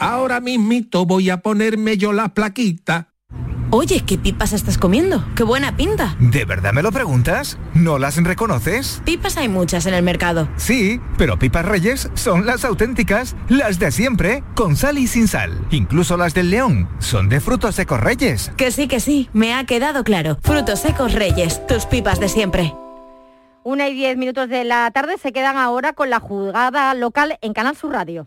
[0.00, 3.10] ahora mismito voy a ponerme yo la plaquita.
[3.72, 5.24] Oye, ¿qué pipas estás comiendo?
[5.36, 6.16] ¡Qué buena pinta!
[6.18, 7.56] ¿De verdad me lo preguntas?
[7.72, 9.00] ¿No las reconoces?
[9.04, 10.48] Pipas hay muchas en el mercado.
[10.56, 15.64] Sí, pero pipas reyes son las auténticas, las de siempre, con sal y sin sal.
[15.70, 18.50] Incluso las del león son de frutos secos reyes.
[18.56, 20.36] Que sí, que sí, me ha quedado claro.
[20.42, 22.74] Frutos secos reyes, tus pipas de siempre.
[23.62, 27.52] Una y diez minutos de la tarde se quedan ahora con la jugada local en
[27.52, 28.26] Canal Sur Radio.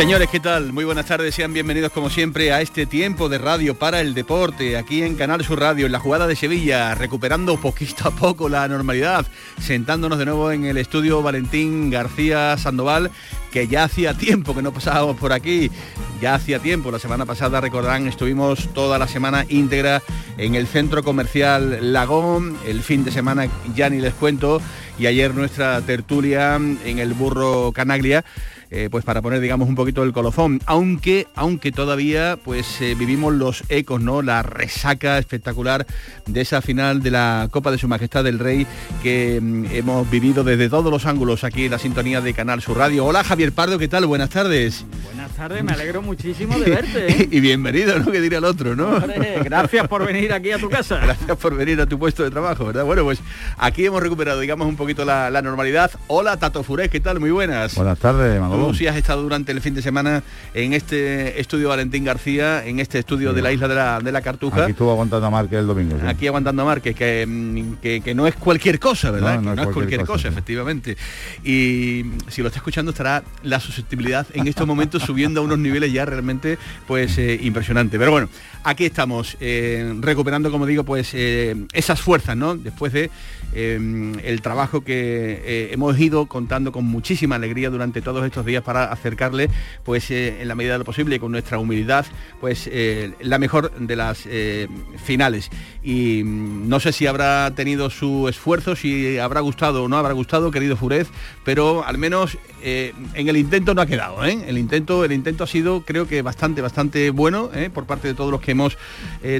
[0.00, 0.72] Señores, ¿qué tal?
[0.72, 4.78] Muy buenas tardes, sean bienvenidos como siempre a este tiempo de radio para el deporte,
[4.78, 8.66] aquí en Canal Sur Radio, en la jugada de Sevilla, recuperando poquito a poco la
[8.66, 9.26] normalidad,
[9.60, 13.10] sentándonos de nuevo en el estudio Valentín García Sandoval,
[13.52, 15.70] que ya hacía tiempo que no pasábamos por aquí,
[16.18, 20.02] ya hacía tiempo, la semana pasada recordarán, estuvimos toda la semana íntegra
[20.38, 24.62] en el centro comercial Lagón, el fin de semana ya ni les cuento,
[24.98, 28.24] y ayer nuestra tertulia en el Burro Canaglia,
[28.70, 30.60] eh, pues para poner digamos un poquito el colofón.
[30.66, 35.86] Aunque aunque todavía pues eh, vivimos los ecos no la resaca espectacular
[36.26, 38.66] de esa final de la Copa de Su Majestad del Rey
[39.02, 42.78] que mm, hemos vivido desde todos los ángulos aquí en la sintonía de Canal Sur
[42.78, 43.06] Radio.
[43.06, 44.84] Hola Javier Pardo qué tal buenas tardes.
[45.04, 47.28] Buenas tardes me alegro muchísimo de verte ¿eh?
[47.30, 49.00] y bienvenido no que diría el otro no
[49.42, 50.98] gracias por venir aquí a tu casa.
[51.10, 53.20] Gracias por venir a tu puesto de trabajo verdad bueno pues
[53.56, 55.90] aquí hemos recuperado digamos un poquito la, la normalidad.
[56.06, 57.74] Hola Tato Furés qué tal muy buenas.
[57.74, 60.22] Buenas tardes Manolo si has estado durante el fin de semana
[60.54, 64.22] en este estudio Valentín García, en este estudio de la isla de la, de la
[64.22, 64.62] Cartuja.
[64.62, 65.96] Aquí estuvo aguantando a Márquez el domingo.
[66.06, 69.40] Aquí aguantando a Márquez, que, que, no es cualquier cosa, ¿verdad?
[69.40, 70.96] No, no, es, cualquier, cosa, efectivamente.
[71.44, 75.92] Y si lo está escuchando estará la susceptibilidad en estos momentos subiendo a unos niveles
[75.92, 77.98] ya realmente pues eh, impresionante.
[77.98, 78.28] Pero bueno,
[78.64, 82.56] aquí estamos eh, recuperando, como digo, pues eh, esas fuerzas, ¿no?
[82.56, 83.10] Después de
[83.52, 89.48] el trabajo que hemos ido contando con muchísima alegría durante todos estos días para acercarle,
[89.84, 92.04] pues eh, en la medida de lo posible, con nuestra humildad,
[92.40, 94.66] pues eh, la mejor de las eh,
[95.04, 95.50] finales.
[95.82, 100.12] Y mm, no sé si habrá tenido su esfuerzo, si habrá gustado o no habrá
[100.12, 101.08] gustado, querido Furez,
[101.44, 104.22] pero al menos en el intento no ha quedado.
[104.24, 108.30] El, intento, el intento ha sido, creo que bastante, bastante bueno por parte de todos
[108.30, 108.76] los que hemos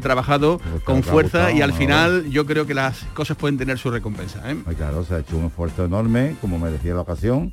[0.00, 4.42] trabajado con fuerza y al final yo creo que las cosas pueden tener su recompensa.
[4.76, 7.52] claro, se ha hecho un esfuerzo enorme, como merecía la ocasión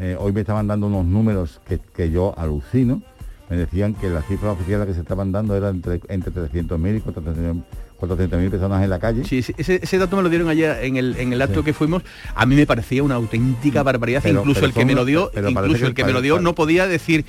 [0.00, 1.60] eh, hoy me estaban dando unos números
[1.94, 3.02] que, yo alucino.
[3.50, 7.00] Me decían que la cifra oficial que se estaban dando era entre, entre 300.000 y
[7.00, 7.62] 400.000
[8.00, 9.24] 400.000 personas en la calle.
[9.24, 12.02] Sí, ese, dato me lo dieron ayer en el, en el acto que fuimos.
[12.34, 14.24] A mí me parecía una auténtica barbaridad.
[14.24, 17.24] incluso el que me lo dio, incluso el que, me lo dio no podía decir,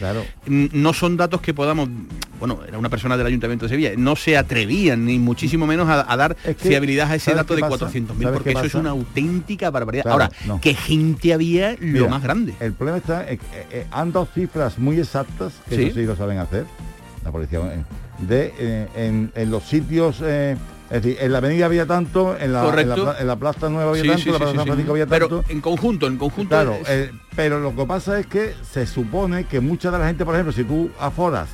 [0.48, 1.90] no son datos que podamos,
[2.40, 6.16] bueno, era una persona del Ayuntamiento de Sevilla, no se atrevían ni muchísimo menos a,
[6.16, 10.08] dar fiabilidad a ese dato de 400.000, porque eso es una auténtica barbaridad.
[10.08, 12.54] Ahora, ¿qué gente había lo más grande?
[12.60, 13.40] El problema está, eh,
[13.72, 15.92] eh, han dado cifras muy exactas, que ¿Sí?
[15.92, 16.66] sí lo saben hacer,
[17.24, 17.84] la policía eh,
[18.28, 20.58] de eh, en, los sitios eh,
[20.90, 22.68] es decir, en la avenida había tanto, en la,
[23.20, 25.28] en la, Plaza Nueva había tanto, en la Plaza San Francisco había tanto.
[25.30, 26.50] Pero en conjunto, en conjunto.
[26.50, 30.26] Claro, eh, pero lo que pasa es que se supone que mucha de la gente,
[30.26, 31.48] por ejemplo, si tú aforas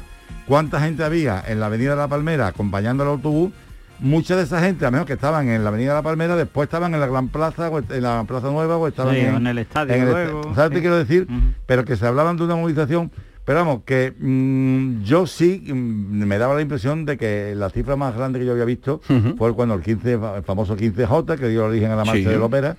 [0.47, 3.51] cuánta gente había en la avenida de la Palmera acompañando el autobús,
[3.99, 6.67] mucha de esa gente, a menos que estaban en la Avenida de la Palmera, después
[6.67, 10.53] estaban en la Gran Plaza, o en la Plaza Nueva, o estaban en, el estadio.
[10.55, 11.27] ¿Sabes qué quiero decir?
[11.65, 13.11] Pero que se hablaban de una movilización
[13.47, 17.95] pero vamos, que mm, yo sí mm, me daba la impresión de que la cifra
[17.95, 18.99] más grande que yo había visto
[19.37, 22.43] fue cuando el 15, el famoso 15J, que dio origen a la marcha de la
[22.43, 22.75] ópera,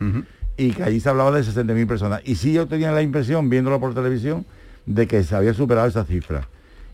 [0.58, 2.20] y que allí se hablaba de 60.000 personas.
[2.22, 4.44] Y sí yo tenía la impresión, viéndolo por televisión,
[4.84, 6.46] de que se había superado esa cifra.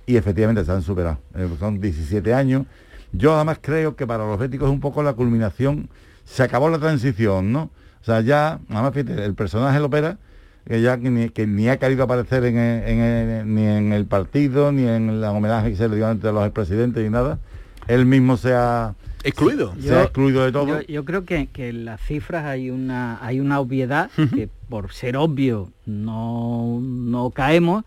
[0.06, 1.18] Y efectivamente se han superado.
[1.34, 2.66] Eh, son 17 años.
[3.10, 5.88] Yo además creo que para los éticos es un poco la culminación,
[6.24, 7.70] se acabó la transición, ¿no?
[8.02, 10.18] O sea, ya, además fíjate, el personaje de la ópera
[10.66, 15.32] que ya que ni, ha querido aparecer en, ni en el partido, ni en la
[15.32, 17.38] homenaje que se le dio ante los expresidentes y nada.
[17.86, 19.74] Él mismo se ha excluido.
[19.78, 20.80] se ha excluido de todo.
[20.82, 25.70] Yo, creo que, en las cifras hay una, hay una obviedad que por ser obvio
[25.84, 27.84] no, no caemos,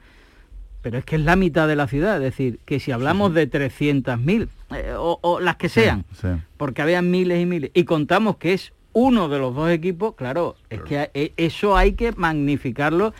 [0.84, 2.18] pero es que es la mitad de la ciudad.
[2.18, 6.06] Es decir, que si hablamos de 300.000, eh, o, las que sean,
[6.58, 10.56] porque había miles y miles, y contamos que es uno de los dos equipos, claro,
[10.72, 13.14] es que e, eso hay que magnificarlo,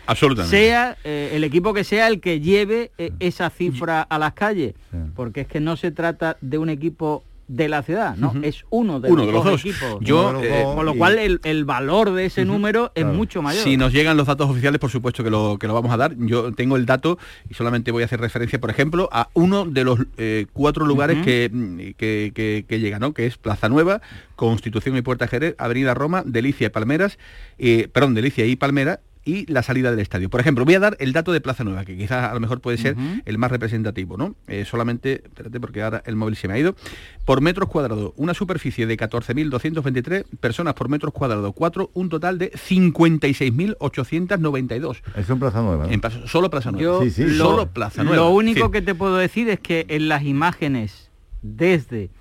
[0.48, 4.74] sea eh, el equipo que sea el que lleve eh, esa cifra a las calles,
[5.16, 8.34] porque es que no se trata de un equipo de la ciudad, ¿no?
[8.42, 10.00] Es uno de, los, dos, equipos.
[10.02, 13.64] Yo, eh, con lo cual el, valor de ese número es mucho mayor.
[13.64, 16.16] Si nos llegan los datos oficiales, por supuesto que lo, que lo vamos a dar.
[16.18, 17.18] Yo tengo el dato
[17.50, 21.24] y solamente voy a hacer referencia, por ejemplo, a uno de los eh, cuatro lugares
[21.24, 23.14] que, que, que, llega, ¿no?
[23.14, 24.02] Que es Plaza Nueva,
[24.36, 27.18] Constitución y Puerta Jerez, Avenida Roma, Delicia y Palmeras,
[27.58, 30.30] eh, perdón, Delicia y Palmera y la salida del estadio.
[30.30, 32.62] Por ejemplo, voy a dar el dato de Plaza Nueva, que quizás a lo mejor
[32.62, 32.96] puede ser
[33.26, 34.36] el más representativo, ¿no?
[34.48, 36.78] Eh, solamente, espérate porque ahora el móvil se me ha ido,
[37.26, 42.54] por metros cuadrados, una superficie de 14.223 personas por metros cuadrados, 4, un total de
[42.54, 45.02] 56.892.
[45.18, 45.92] Es en Plaza Nueva.
[45.92, 47.04] En, solo Plaza Nueva.
[47.04, 47.36] sí, sí.
[47.36, 48.24] Solo Plaza Nueva.
[48.24, 52.12] Lo único que te puedo decir es que en las imágenes desde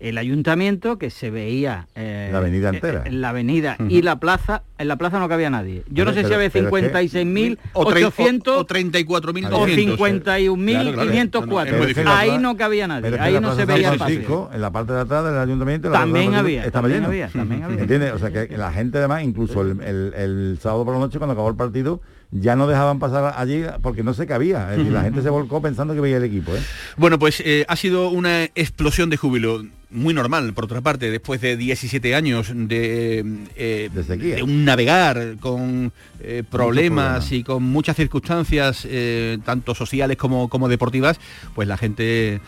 [0.00, 3.04] el ayuntamiento que se veía eh, la avenida entera.
[3.08, 5.84] la avenida y la plaza en la plaza no cabía nadie.
[5.90, 12.88] Yo no sé si había 56.000 o 800 o 34.000 o 51.504 ahí no cabía
[12.88, 16.70] nadie ahí no se veía Francisco, en la parte de atrás del ayuntamiento también había
[16.70, 17.80] también había también había.
[17.80, 18.14] ¿entiendes?
[18.14, 21.50] o sea que la gente además incluso el, el sábado por la noche cuando acabó
[21.50, 22.00] el partido
[22.30, 24.70] ya no dejaban pasar allí porque no se cabía.
[24.70, 26.54] Es decir, la gente se volcó pensando que veía el equipo.
[26.54, 26.60] ¿eh?
[26.96, 31.40] Bueno, pues eh, ha sido una explosión de júbilo muy normal, por otra parte, después
[31.40, 33.24] de 17 años de,
[33.56, 40.48] eh, de un navegar con eh, problemas y con muchas circunstancias, eh, tanto sociales como,
[40.48, 41.18] como deportivas,
[41.54, 42.40] pues la gente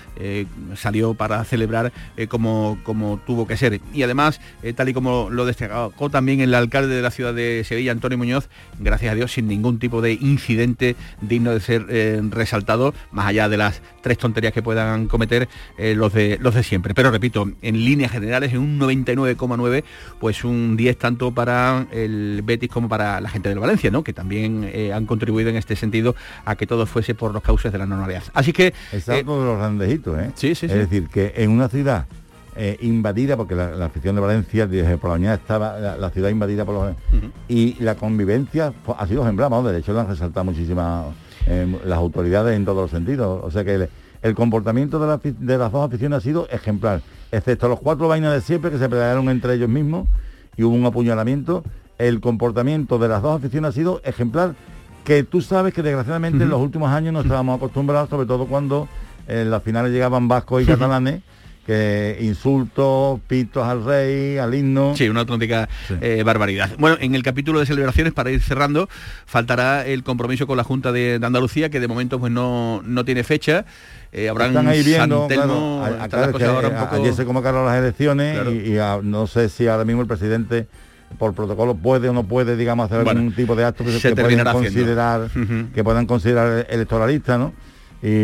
[0.77, 1.93] salió para celebrar
[2.29, 3.81] como, como tuvo que ser.
[3.93, 4.41] Y además,
[4.77, 8.49] tal y como lo destacó también el alcalde de la ciudad de Sevilla, Antonio Muñoz,
[8.79, 11.87] gracias a Dios, sin ningún tipo de incidente digno de ser
[12.31, 15.49] resaltado, más allá de las tres tonterías que puedan cometer
[15.79, 16.95] los, de, los de siempre.
[16.95, 17.32] Pero repito,
[17.63, 19.85] en líneas generales en un 99,9,
[20.21, 24.03] pues un 10 tanto para el Betis como para la gente del Valencia, ¿no?
[24.05, 26.15] Que también eh, han contribuido en este sentido
[26.45, 28.23] a que todo fuese por los cauces de la normalidad.
[28.35, 28.75] Así que...
[28.93, 30.31] Está eh, los grandejitos, ¿eh?
[30.35, 32.07] Sí, sí, Es decir, que en una ciudad
[32.57, 36.65] eh, invadida, porque la, afición de Valencia desde por la mañana estaba la, ciudad invadida
[36.65, 36.97] por los...
[37.49, 41.07] Y la convivencia ha sido ejemplar, de hecho lo han resaltado muchísimas
[41.85, 43.41] las autoridades en todos los sentidos.
[43.43, 43.89] O sea que
[44.23, 47.03] el, comportamiento de, de, las dos aficiones ha sido ejemplar
[47.33, 50.07] excepto los cuatro vainas de siempre que se pelearon entre ellos mismos
[50.57, 51.65] y hubo un apuñalamiento,
[51.99, 54.55] el comportamiento de las dos aficiones ha sido ejemplar,
[55.05, 58.87] que tú sabes que desgraciadamente en los últimos años no estábamos acostumbrados, sobre todo cuando
[59.27, 61.23] en las finales llegaban vascos y catalanes,
[61.67, 64.95] que insultos, pitos al rey, al himno.
[64.97, 65.69] Sí, una auténtica
[66.01, 66.71] eh, barbaridad.
[66.79, 68.89] Bueno, en el capítulo de celebraciones, para ir cerrando,
[69.27, 73.23] faltará el compromiso con la Junta de, Andalucía, que de momento pues no, no tiene
[73.25, 73.65] fecha.
[74.13, 75.83] Eh, Están ahí viendo, claro,
[76.91, 80.67] ayer se convocaron las elecciones y, no sé si ahora mismo el presidente
[81.19, 84.53] por protocolo puede o no puede, digamos, hacer algún tipo de acto que, se puedan
[84.53, 85.29] considerar,
[85.75, 87.53] que puedan considerar electoralista, ¿no?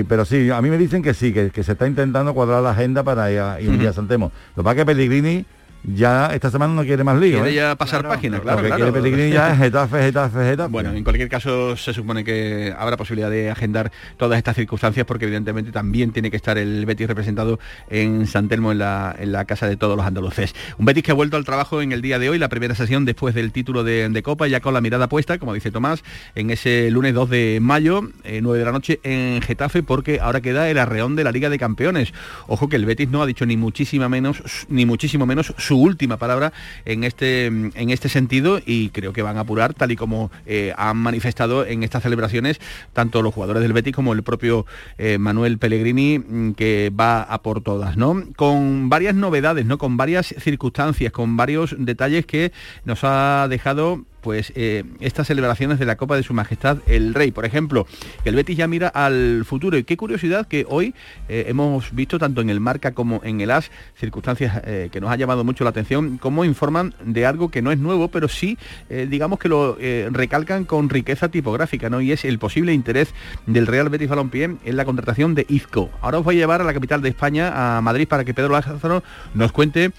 [0.09, 3.05] Pero sí, a mí me dicen que sí, que, se está intentando cuadrar la agenda
[3.05, 4.33] para ir, a, ir un día a.
[4.57, 5.47] Lo que pasa es que Pellegrini
[5.85, 7.37] ya esta semana no quiere más lío.
[7.37, 7.55] Quiere ¿eh?
[7.55, 8.63] ya pasar página, claro.
[8.63, 10.71] Lo que quiere Pellegrini ya es Getafe, Getafe, Getafe.
[10.71, 15.25] Bueno, en cualquier caso se supone que habrá posibilidad de agendar todas estas circunstancias porque
[15.27, 17.59] evidentemente también tiene que estar el Betis representado
[17.89, 20.55] en San Telmo en la, en la casa de todos los andaluces.
[20.79, 23.05] Un Betis que ha vuelto al trabajo en el día de hoy, la primera sesión
[23.05, 26.03] después del título de, Copa, ya con la mirada puesta, como dice Tomás,
[26.35, 30.41] en ese lunes 2 de mayo, 9 eh, de la noche en Getafe, porque ahora
[30.41, 32.13] queda el arreón de la Liga de Campeones.
[32.49, 36.17] Ojo que el Betis no ha dicho ni muchísima menos, ni muchísimo menos su última
[36.17, 36.55] palabra
[36.87, 40.73] en este, en este sentido y creo que van a apurar tal y como eh,
[40.79, 42.59] han manifestado en estas celebraciones
[42.95, 44.65] tanto los jugadores del Betis como el propio
[44.97, 48.25] eh, Manuel Pellegrini mm, que va a por todas, ¿no?
[48.35, 49.77] Con varias novedades, ¿no?
[49.77, 52.53] Con varias circunstancias, con varios detalles que
[52.85, 57.31] nos ha dejado pues eh, estas celebraciones de la Copa de Su Majestad el Rey.
[57.31, 57.87] Por ejemplo,
[58.23, 59.79] que el Betis ya mira al futuro.
[59.79, 60.95] Y qué curiosidad que hoy
[61.29, 65.11] eh, hemos visto tanto en el Marca como en el As circunstancias eh, que nos
[65.11, 68.59] ha llamado mucho la atención, cómo informan de algo que no es nuevo, pero sí,
[68.89, 69.77] digamos que lo
[70.11, 72.01] recalcan con riqueza tipográfica, ¿no?
[72.01, 73.13] Y es el posible interés
[73.47, 75.91] del Real Betis Balompié en la contratación de Izco.
[76.01, 78.53] Ahora os voy a llevar a la capital de España, a Madrid, para que Pedro
[78.53, 79.03] Lázaro
[79.35, 79.93] nos cuente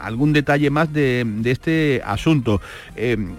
[0.00, 2.60] algún detalle más de, este asunto.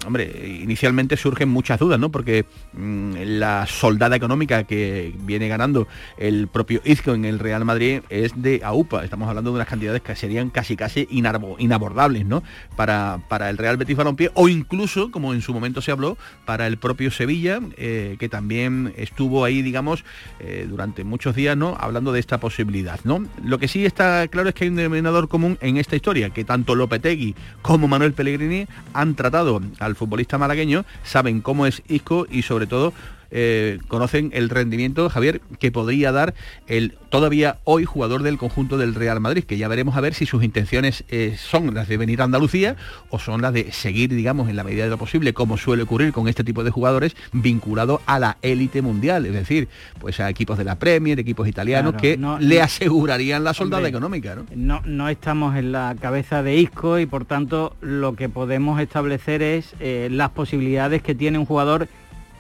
[0.06, 2.12] Hombre, inicialmente surgen muchas dudas, ¿no?
[2.12, 8.02] Porque mm, la soldada económica que viene ganando el propio Isco en el Real Madrid
[8.10, 9.04] es de AUPA.
[9.04, 12.44] Estamos hablando de unas cantidades que serían casi casi inabordables, ¿no?
[12.76, 16.68] Para, para el Real Betis Balompié o incluso, como en su momento se habló, para
[16.68, 20.04] el propio Sevilla, eh, que también estuvo ahí, digamos,
[20.40, 21.78] eh, durante muchos días, ¿no?
[21.80, 23.26] Hablando de esta posibilidad, ¿no?
[23.44, 26.44] Lo que sí está claro es que hay un denominador común en esta historia, que
[26.44, 32.42] tanto Lopetegui como Manuel Pellegrini han tratado al futbolista malagueño, saben cómo es Isco y
[32.44, 32.94] sobre todo
[33.32, 36.34] eh, conocen el rendimiento, Javier, que podría dar
[36.68, 40.26] el todavía hoy jugador del conjunto del Real Madrid, que ya veremos a ver si
[40.26, 42.76] sus intenciones eh, son las de venir a Andalucía
[43.10, 46.14] o son las de seguir, digamos, en la medida de lo posible, como suele ocurrir
[46.14, 49.68] con este tipo de jugadores, vinculado a la élite mundial, es decir,
[50.00, 54.36] pues a equipos de la Premier, equipos italianos que le asegurarían la soldada económica.
[54.56, 54.82] ¿no?
[54.86, 55.10] ¿no?
[55.10, 60.08] estamos en la cabeza de Isco y por tanto lo que podemos establecer es eh,
[60.12, 61.88] las posibilidades que tiene un jugador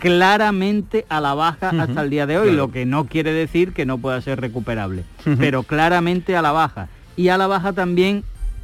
[0.01, 3.86] claramente a la baja hasta el día de hoy, lo que no quiere decir que
[3.86, 5.03] no pueda ser recuperable,
[5.38, 6.89] pero claramente a la baja.
[7.15, 8.24] Y a la baja también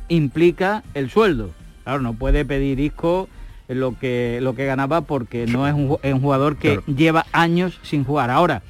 [0.09, 1.51] implica el sueldo.
[1.83, 3.29] Claro, no puede pedir Isco
[3.67, 8.31] lo que, lo que ganaba porque no es un, jugador que lleva años sin jugar.
[8.31, 8.63] Ahora,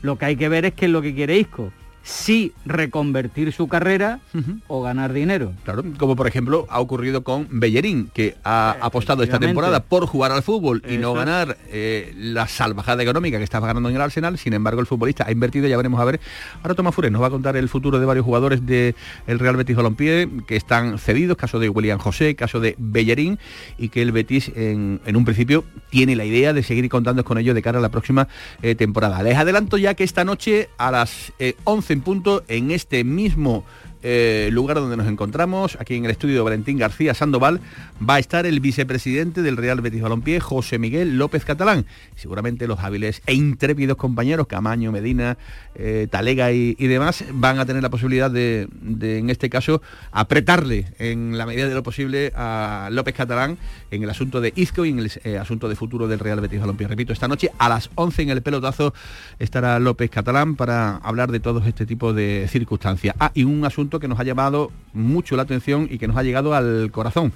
[0.00, 1.70] lo que hay que ver es qué es lo que quiere Isco
[2.06, 4.20] sí reconvertir su carrera
[4.68, 5.52] o ganar dinero.
[5.64, 10.30] Claro, como por ejemplo ha ocurrido con Bellerín, que ha apostado esta temporada por jugar
[10.30, 14.38] al fútbol y no ganar eh, la salvajada económica que estaba ganando en el Arsenal,
[14.38, 16.20] sin embargo el futbolista ha invertido, ya veremos a ver.
[16.62, 18.94] Ahora Tomás Fures nos va a contar el futuro de varios jugadores del
[19.26, 23.40] Real Betis Balompié que están cedidos, caso de William José, caso de Bellerín,
[23.78, 27.56] y que el Betis en, un principio tiene la idea de seguir contando con ellos
[27.56, 28.28] de cara a la próxima
[28.62, 29.24] eh, temporada.
[29.24, 31.32] Les adelanto ya que esta noche a las
[31.64, 33.64] 11 eh, punto en este mismo
[34.08, 37.60] eh, lugar donde nos encontramos, aquí en el estudio de Valentín García Sandoval,
[38.08, 41.86] va a estar el vicepresidente del Real Betis Balompié, José Miguel López Catalán.
[42.14, 45.38] Seguramente los hábiles e intrépidos compañeros, Camaño, Medina,
[45.74, 48.68] eh, Talega y, demás, van a tener la posibilidad de,
[49.00, 53.58] en este caso, apretarle en la medida de lo posible a López Catalán
[53.90, 56.60] en el asunto de Izco y en el eh, asunto de futuro del Real Betis
[56.60, 56.88] Balompié.
[56.88, 58.94] Repito, esta noche a las 11 en el pelotazo
[59.38, 63.14] estará López Catalán para hablar de todo este tipo de circunstancias.
[63.18, 66.22] Ah, y un asunto que nos ha llamado mucho la atención y que nos ha
[66.22, 67.32] llegado al corazón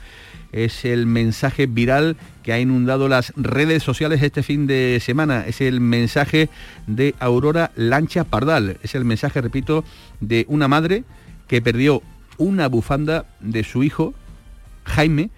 [0.53, 5.45] es el mensaje viral que ha inundado las redes sociales este fin de semana.
[5.47, 6.49] Es el mensaje
[6.87, 8.79] de Aurora Lancha Pardal.
[8.83, 9.85] Es el mensaje, repito,
[10.21, 11.05] de una madre
[11.47, 12.03] que perdió
[12.39, 14.15] una bufanda de su hijo,
[14.85, 15.31] Jaime,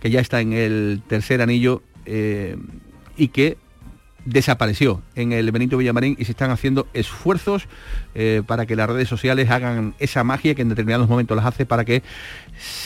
[0.00, 2.56] que ya está en el tercer anillo eh,
[3.16, 3.58] y que
[4.24, 7.66] desapareció en el Benito Villamarín y se están haciendo esfuerzos
[8.14, 11.66] eh, para que las redes sociales hagan esa magia que en determinados momentos las hace
[11.66, 12.02] para que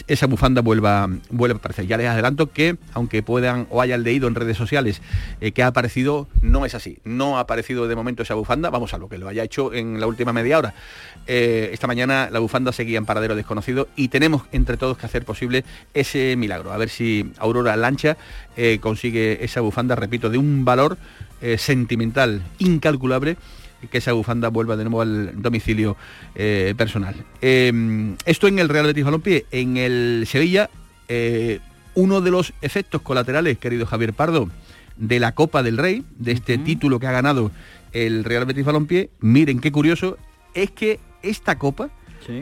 [0.07, 1.87] esa bufanda vuelva, vuelva a aparecer.
[1.87, 5.03] Ya les adelanto que, aunque puedan o hayan leído en redes sociales
[5.41, 6.99] eh, que ha aparecido, no es así.
[7.05, 10.00] No ha aparecido de momento esa bufanda, vamos a lo que lo haya hecho en
[10.00, 10.75] la última media hora.
[11.26, 15.25] Eh, esta mañana la bufanda seguía en paradero desconocido y tenemos entre todos que hacer
[15.25, 15.64] posible
[15.95, 16.73] ese milagro.
[16.73, 18.17] A ver si Aurora Lancha
[18.81, 20.97] consigue esa bufanda, repito, de un valor
[21.41, 23.37] eh, sentimental incalculable
[23.91, 25.97] que esa bufanda vuelva de nuevo al domicilio
[26.35, 27.14] eh, personal.
[27.41, 30.71] Em, esto en el Real Betis Balompié, en el Sevilla,
[31.09, 31.61] eh,
[31.95, 34.49] uno de los efectos colaterales, querido Javier Pardo,
[34.97, 37.50] de la Copa del Rey, de este título que ha ganado
[37.93, 40.19] el Real Betis Balompié, miren qué curioso,
[40.55, 41.91] es que esta Copa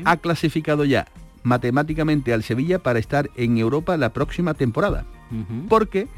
[0.05, 1.07] ha clasificado ya
[1.43, 5.05] matemáticamente al Sevilla para estar en Europa la próxima temporada.
[5.69, 6.09] Porque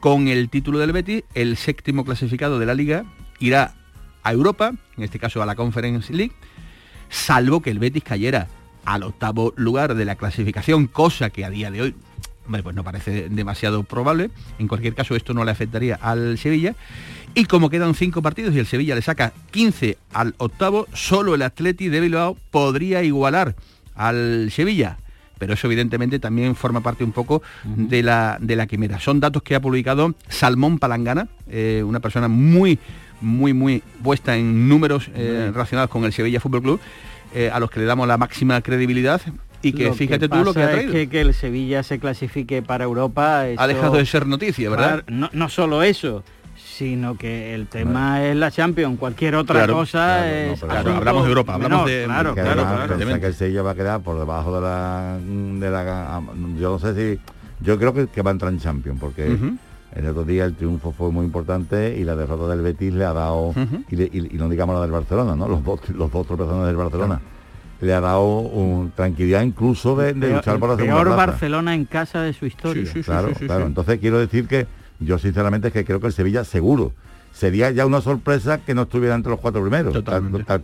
[0.00, 3.04] con el título del Betis, el séptimo clasificado de la liga
[3.38, 3.74] irá
[4.22, 6.32] a Europa, en este caso a la Conference League,
[7.10, 8.48] salvo que el Betis cayera
[8.84, 11.94] al octavo lugar de la clasificación, cosa que a día de hoy
[12.62, 14.30] pues no parece demasiado probable.
[14.58, 16.74] En cualquier caso, esto no le afectaría al Sevilla.
[17.34, 21.42] Y como quedan cinco partidos y el Sevilla le saca 15 al octavo, solo el
[21.42, 23.54] Atleti de Bilbao podría igualar
[23.94, 24.98] al Sevilla
[25.40, 29.00] pero eso evidentemente también forma parte un poco de, la, de la quimera.
[29.00, 32.78] Son datos que ha publicado Salmón Palangana, eh, una persona muy,
[33.22, 36.80] muy, muy puesta en números eh, relacionados con el Sevilla Fútbol Club,
[37.34, 39.22] eh, a los que le damos la máxima credibilidad
[39.62, 40.92] y que fíjate tú lo que ha traído.
[40.94, 45.04] Es que, el Sevilla se clasifique para Europa ha dejado de ser noticia, ¿verdad?
[45.08, 46.22] No, no solo eso,
[46.70, 50.62] sino que el tema es la Champions, cualquier otra cosa es...
[50.62, 52.04] hablamos de Europa, hablamos de...
[52.04, 53.20] Claro, claro, claro.
[53.20, 56.22] que el Sevilla va a quedar por debajo de la, de la...
[56.58, 57.20] Yo no sé si...
[57.62, 59.36] Yo creo que, va a entrar en Champions, porque...
[59.94, 63.12] El otro día el triunfo fue muy importante y la derrota del Betis le ha
[63.12, 63.52] dado,
[63.90, 65.48] y, no digamos la del Barcelona, ¿no?
[65.48, 67.20] Los dos, los dos tropezones del Barcelona.
[67.80, 72.46] le ha dado tranquilidad incluso de, luchar por la segunda Barcelona en casa de su
[72.46, 72.84] historia.
[73.04, 73.66] claro, claro.
[73.66, 74.68] Entonces quiero decir que
[75.00, 76.92] yo sinceramente es que creo que el Sevilla seguro
[77.32, 79.96] sería ya una sorpresa que no estuviera entre los cuatro primeros,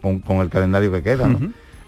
[0.00, 1.28] con, el calendario que queda.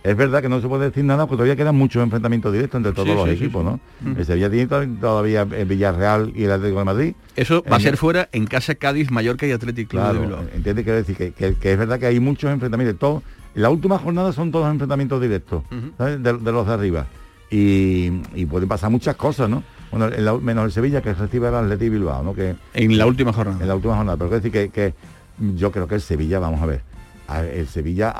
[0.04, 2.92] Es verdad que no se puede decir nada porque todavía quedan muchos enfrentamientes directos entre
[2.92, 3.80] todos los equipos, ¿no?
[4.16, 7.14] El Sevilla tiene todavía el Villarreal y el Atlético de Madrid.
[7.36, 11.16] Eso va a ser fuera en casa Cádiz, Mallorca y Atlético claro, Entiende, quiero decir
[11.16, 12.98] que, es verdad que hay muchos enfrentamientos.
[12.98, 13.22] Todos,
[13.54, 15.64] la última jornada son todos enfrentamientos directos,
[15.98, 17.06] de, los de arriba.
[17.50, 18.10] Y,
[18.46, 19.62] pueden pasar muchas cosas, ¿no?
[19.90, 22.34] Bueno, menos el Sevilla que recibe al Atlético Bilbao, ¿no?
[22.34, 23.58] Que, en la última jornada.
[23.60, 24.94] En la última jornada, pero quiero decir que,
[25.54, 26.82] yo creo que el Sevilla, vamos a ver,
[27.52, 28.14] el Sevilla,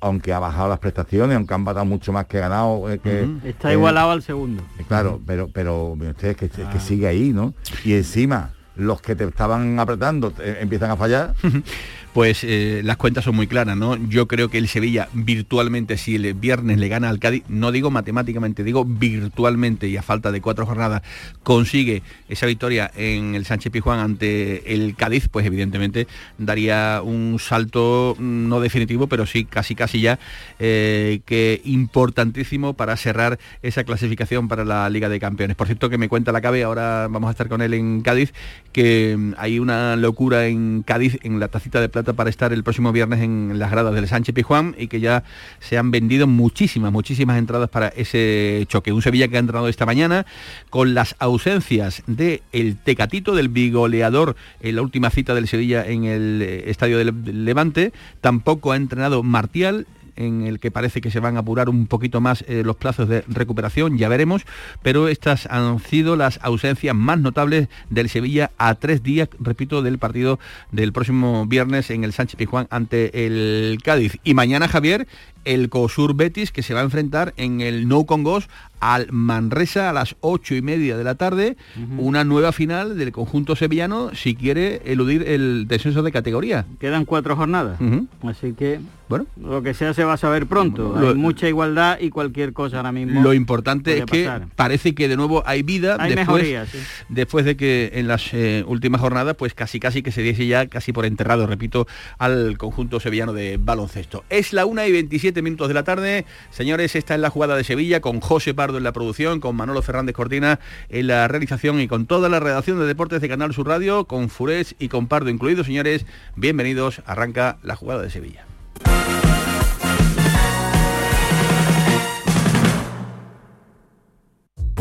[0.00, 3.72] aunque ha bajado las prestaciones, aunque han batado mucho más que ganado, eh, que, está
[3.72, 4.62] igualado al segundo.
[4.88, 7.54] Claro, pero pero ustedes que, que sigue ahí, ¿no?
[7.84, 11.34] Y encima los que te estaban apretando empiezan a fallar.
[12.12, 13.96] pues eh, las cuentas son muy claras, ¿no?
[14.08, 17.90] Yo creo que el Sevilla virtualmente, si el viernes le gana al Cádiz, no digo
[17.90, 21.02] matemáticamente, digo virtualmente y a falta de cuatro jornadas,
[21.42, 28.14] consigue esa victoria en el Sánchez Pijuán ante el Cádiz, pues evidentemente daría un salto
[28.18, 30.18] mm, no definitivo, pero sí casi casi ya
[30.58, 35.56] eh, que importantísimo para cerrar esa clasificación para la Liga de Campeones.
[35.56, 38.34] Por cierto que me cuenta la cabe, ahora vamos a estar con él en Cádiz,
[38.72, 42.64] que mm, hay una locura en Cádiz en la tacita de plata para estar el
[42.64, 45.24] próximo viernes en las gradas del Sánchez Pijuán y que ya
[45.60, 48.92] se han vendido muchísimas, muchísimas entradas para ese choque.
[48.92, 50.26] Un Sevilla que ha entrenado esta mañana
[50.70, 56.04] con las ausencias de el Tecatito, del bigoleador en la última cita del Sevilla en
[56.04, 57.92] el eh, estadio del Levante.
[58.20, 62.20] Tampoco ha entrenado Martial, en el que parece que se van a apurar un poquito
[62.20, 64.42] más eh, los plazos de recuperación, ya veremos,
[64.82, 69.98] pero estas han sido las ausencias más notables del Sevilla a tres días, repito, del
[69.98, 70.38] partido
[70.70, 74.18] del próximo viernes en el Sánchez Pijuán ante el Cádiz.
[74.24, 75.06] Y mañana, Javier,
[75.44, 78.48] el COSUR Betis que se va a enfrentar en el No Congos
[78.82, 81.56] al Manresa a las ocho y media de la tarde,
[81.98, 86.66] una nueva final del conjunto sevillano si quiere eludir el descenso de categoría.
[86.80, 87.78] Quedan cuatro jornadas,
[88.24, 90.96] así que bueno, lo que sea se va a saber pronto.
[90.98, 93.22] hay mucha igualdad y cualquier cosa ahora mismo.
[93.22, 96.78] Lo importante es que parece que de nuevo hay vida hay después, sí.
[97.08, 100.66] después de que en las eh, últimas jornadas pues casi casi que se diese ya
[100.66, 101.86] casi por enterrado, repito,
[102.18, 104.24] al conjunto sevillano de baloncesto.
[104.28, 106.26] Es la una y 27 minutos de la tarde.
[106.50, 109.80] Señores, esta es la jugada de Sevilla con José Pardo en la producción, con Manolo
[109.80, 113.68] Fernández Cortina en la realización y con toda la redacción de deportes de Canal Sur
[113.68, 115.66] Radio, con Furés y con Pardo incluidos.
[115.66, 116.04] Señores,
[116.36, 117.02] bienvenidos.
[117.06, 118.44] Arranca la jugada de Sevilla.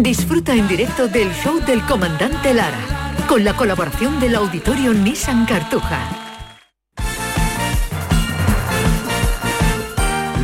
[0.00, 2.78] Disfruta en directo del show del comandante Lara,
[3.28, 6.00] con la colaboración del auditorio Nissan Cartuja.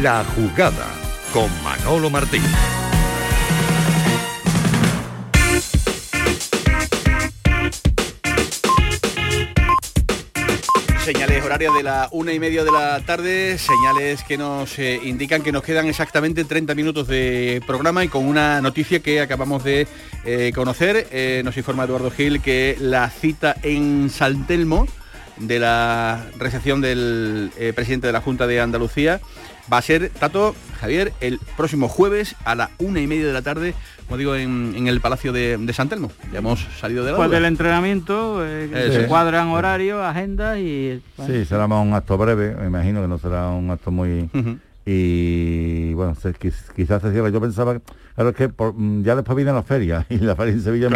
[0.02, 0.86] La jugada
[1.32, 2.42] con Manolo Martín.
[11.12, 15.42] Señales horarias de la una y media de la tarde, señales que nos eh, indican
[15.42, 19.88] que nos quedan exactamente 30 minutos de programa y con una noticia que acabamos de
[20.24, 21.08] eh, conocer.
[21.10, 24.86] Eh, nos informa Eduardo Gil que la cita en Saltelmo
[25.36, 29.20] de la recepción del presidente de la Junta de Andalucía
[29.72, 33.42] va a ser, Tato, Javier, el próximo jueves a la una y media de la
[33.42, 33.74] tarde,
[34.06, 36.10] como digo, en, el Palacio de, San Telmo.
[36.32, 41.00] Ya hemos salido de la Después del entrenamiento, eh, se cuadran horarios, agendas y...
[41.26, 44.28] Sí, será más un acto breve, me imagino que no será un acto muy
[44.92, 46.16] y bueno,
[46.74, 47.30] quizás se cierre.
[47.30, 47.80] Yo pensaba,
[48.14, 50.88] claro, es que mm, ya después viene la feria y la feria en Sevilla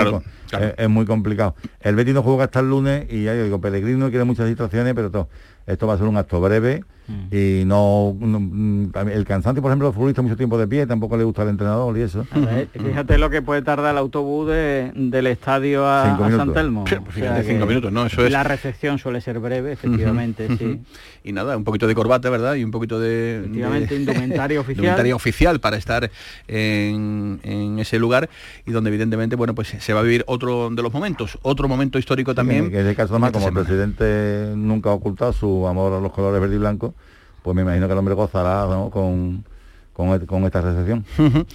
[0.76, 1.54] es, muy complicado.
[1.80, 4.94] El Betis no juega hasta el lunes y ya yo digo, Pellegrino quiere muchas situaciones,
[4.94, 5.28] pero todo,
[5.66, 7.34] esto va a ser un acto breve mm.
[7.34, 11.24] y no, mm, el cansancio por ejemplo los futbolistas mucho tiempo de pie tampoco le
[11.24, 12.24] gusta al entrenador y eso.
[12.72, 16.84] Fíjate lo que puede tardar el autobús del estadio a, San Telmo.
[16.84, 20.80] Pues cinco minutos no eso es la recepción suele ser breve efectivamente sí.
[21.22, 24.84] y nada un poquito de corbata verdad y un poquito de, efectivamente indumentaria oficial.
[24.84, 26.10] indumentaria oficial para estar
[26.48, 28.28] en, ese lugar
[28.66, 31.98] y donde evidentemente bueno pues se va a vivir otro de los momentos otro momento
[31.98, 35.92] histórico también que en ese caso más como el presidente nunca ha ocultado su amor
[35.92, 36.93] a los colores verde y blanco,
[37.44, 39.44] pues me imagino que el hombre gozará con,
[39.92, 41.04] con, esta recepción.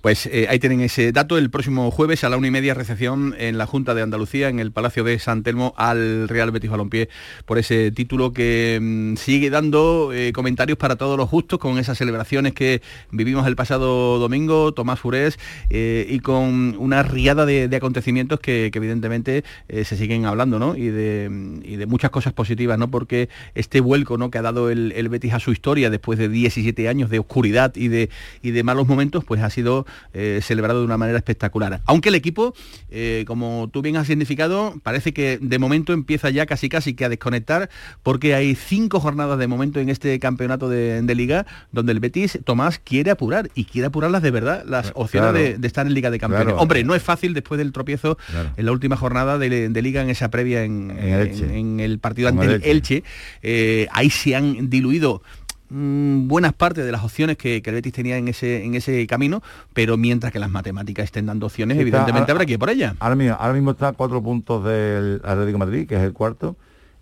[0.00, 1.36] Pues eh, ahí tienen ese dato.
[1.36, 4.58] El próximo jueves a la una y media recepción en la Junta de Andalucía, en
[4.58, 7.10] el Palacio de San Telmo, al Real Betis Balompié
[7.44, 11.98] por ese título que mm, sigue dando eh, comentarios para todos los justos con esas
[11.98, 18.40] celebraciones que vivimos el pasado domingo, Tomás Furés, eh, y con una riada de, acontecimientos
[18.40, 20.74] que, evidentemente se siguen hablando, ¿no?
[20.74, 22.90] Y de, de, muchas cosas positivas, ¿no?
[22.90, 24.30] Porque este vuelco ¿no?
[24.30, 27.74] que ha dado el, el Betis a su historia después de 17 años de oscuridad
[27.76, 28.08] y de,
[28.42, 31.80] y de malos momentos, pues ha sido eh, celebrado de una manera espectacular.
[31.86, 32.54] Aunque el equipo,
[32.90, 37.04] eh, como tú bien has significado, parece que de momento empieza ya casi casi que
[37.04, 37.70] a desconectar
[38.02, 42.78] porque hay cinco jornadas de momento en este campeonato de, liga donde el Betis, Tomás,
[42.78, 46.54] quiere apurar y quiere apurarlas de verdad las opciones de, estar en Liga de Campeones.
[46.56, 48.16] Hombre, no es fácil después del tropiezo
[48.56, 53.02] en la última jornada de, liga en esa previa en, el partido ante el Elche.
[53.42, 55.22] Eh, ahí se han diluido
[55.70, 59.40] Mm, buenas partes de las opciones que, el Betis tenía en ese, en ese camino,
[59.72, 62.96] pero mientras que las matemáticas estén dando opciones, evidentemente habrá que ir por ella.
[62.98, 66.56] Ahora mismo, ahora mismo está a cuatro puntos del Atlético Madrid, que es el cuarto,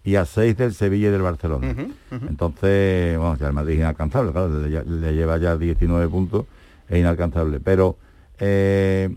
[0.04, 1.74] y a seis del Sevilla y del Barcelona.
[2.10, 6.44] Entonces, bueno, ya el Madrid es inalcanzable, claro, le, lleva ya 19 puntos,
[6.88, 7.60] es inalcanzable.
[7.60, 7.96] Pero
[8.38, 9.16] eh,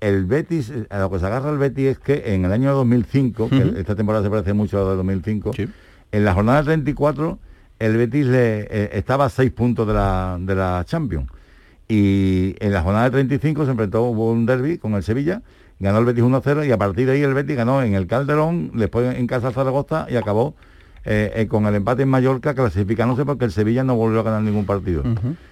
[0.00, 3.50] el Betis, a lo que se agarra el Betis es que en el año 2005,
[3.50, 5.50] que esta temporada se parece mucho a la de 2005,
[6.12, 7.38] en la jornada 34
[7.78, 11.30] el Betis le, eh, estaba a seis puntos de la, de la Champions.
[11.88, 15.42] Y en la jornada de 35 se enfrentó, hubo un derby con el Sevilla,
[15.78, 18.72] ganó el Betis 1-0 y a partir de ahí el Betis ganó en el Calderón,
[18.74, 20.56] después en casa Zaragoza y acabó
[21.04, 24.42] eh, eh, con el empate en Mallorca clasificándose porque el Sevilla no volvió a ganar
[24.42, 25.04] ningún partido.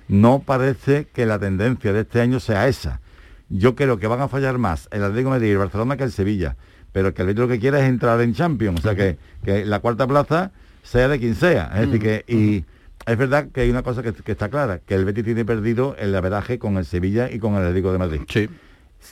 [0.09, 3.01] No parece que la tendencia de este año sea esa.
[3.49, 6.03] Yo creo que van a fallar más el Atlético de Madrid y el Barcelona que
[6.03, 6.57] el Sevilla,
[6.91, 9.65] pero que el Betis lo que quiere es entrar en Champions, o sea que, que
[9.65, 10.51] la cuarta plaza
[10.85, 11.73] sea de quien sea.
[11.75, 12.65] Es decir, que, y
[13.11, 16.15] es verdad que hay una cosa que, está clara, que el Betis tiene perdido el
[16.15, 18.21] averaje con el Sevilla y con el Atlético de Madrid.
[18.29, 18.49] Sí.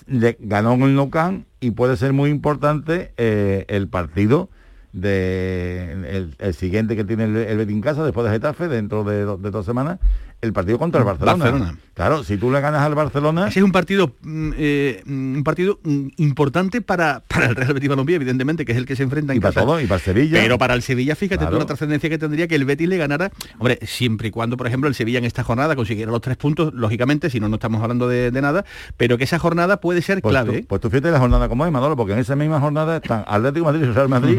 [0.07, 1.11] Le, ganó en el Nou
[1.61, 4.49] y puede ser muy importante eh, el partido
[4.93, 9.25] de el, siguiente que tiene el, el Betis en casa después de Getafe dentro de,
[9.25, 9.99] de dos semanas
[10.43, 11.77] el partido contra el Barcelona.
[11.95, 13.49] Claro, si tú le ganas al Barcelona...
[13.49, 17.75] Ese es un partido mm, eh, mm, un partido mm, importante para, para el Real
[17.75, 20.01] Betis Balompié, evidentemente, que es el que se enfrenta en y para todo, y para
[20.01, 20.41] Sevilla.
[20.41, 23.31] Pero para el Sevilla, fíjate tú la trascendencia que tendría que el Betis le ganara,
[23.59, 26.75] hombre, siempre y cuando, por ejemplo, el Sevilla en esta jornada consiguiera los tres puntos,
[26.75, 28.65] lógicamente, si no, no estamos hablando de, nada,
[28.97, 30.65] pero que esa jornada puede ser pues clave.
[30.67, 33.67] pues tú fíjate la jornada como es, Manolo, porque en esa misma jornada están Atlético
[33.67, 34.39] Madrid y Real Madrid,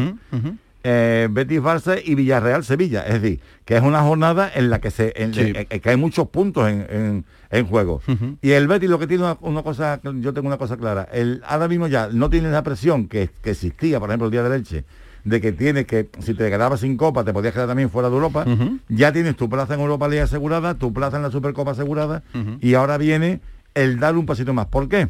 [0.86, 3.02] eh, Betis Barça y Villarreal Sevilla.
[3.02, 6.68] Es decir, que es una jornada en la que se eh, que hay muchos puntos
[6.68, 7.24] en,
[7.68, 8.02] juego.
[8.42, 11.68] Y el Betis lo que tiene una, cosa, yo tengo una cosa clara, el, ahora
[11.68, 14.84] mismo ya no tiene la presión que, existía, por ejemplo, el día de leche,
[15.22, 18.14] de que tienes que, si te quedabas sin copa, te podías quedar también fuera de
[18.16, 18.44] Europa,
[18.88, 22.24] ya tienes tu plaza en Europa League asegurada, tu plaza en la Supercopa asegurada,
[22.60, 23.40] y ahora viene
[23.74, 24.66] el dar un pasito más.
[24.66, 25.08] ¿Por qué?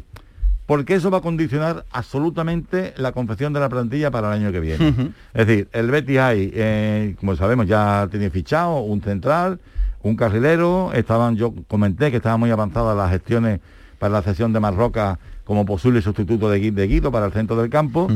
[0.65, 4.59] Porque eso va a condicionar absolutamente la confección de la plantilla para el año que
[4.59, 5.13] viene.
[5.33, 9.59] Es decir, el Betis hay, eh, como sabemos, ya tiene fichado un central,
[10.01, 13.59] un carrilero, estaban, yo comenté que estaban muy avanzadas las gestiones
[13.99, 18.07] para la cesión de Marroca como posible sustituto de, Guido para el centro del campo,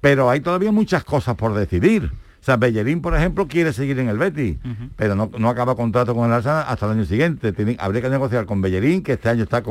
[0.00, 2.10] pero hay todavía muchas cosas por decidir.
[2.40, 4.56] O sea, Bellerín, por ejemplo, quiere seguir en el Betis,
[4.96, 7.52] pero no, acaba contrato con el Arsenal hasta el año siguiente.
[7.78, 9.62] habría que negociar con Bellerín, que este año está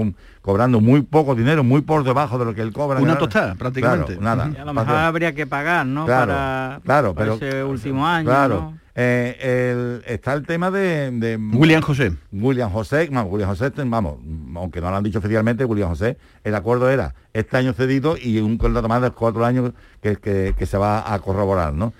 [0.41, 2.99] cobrando muy poco dinero, muy por debajo de lo que él cobra.
[2.99, 4.17] Una tostada, prácticamente.
[4.17, 4.45] nada.
[4.45, 6.05] a lo mejor habría que pagar, ¿no?
[6.05, 8.25] Claro, para, claro, pero, ese último año.
[8.25, 8.73] Claro.
[9.01, 12.11] Eh, está el tema de, William José.
[12.31, 14.17] William José, William José, vamos,
[14.55, 18.39] aunque no lo han dicho oficialmente, William José, el acuerdo era este año cedido y
[18.39, 21.93] un contrato más de cuatro años que, se va a corroborar, ¿no?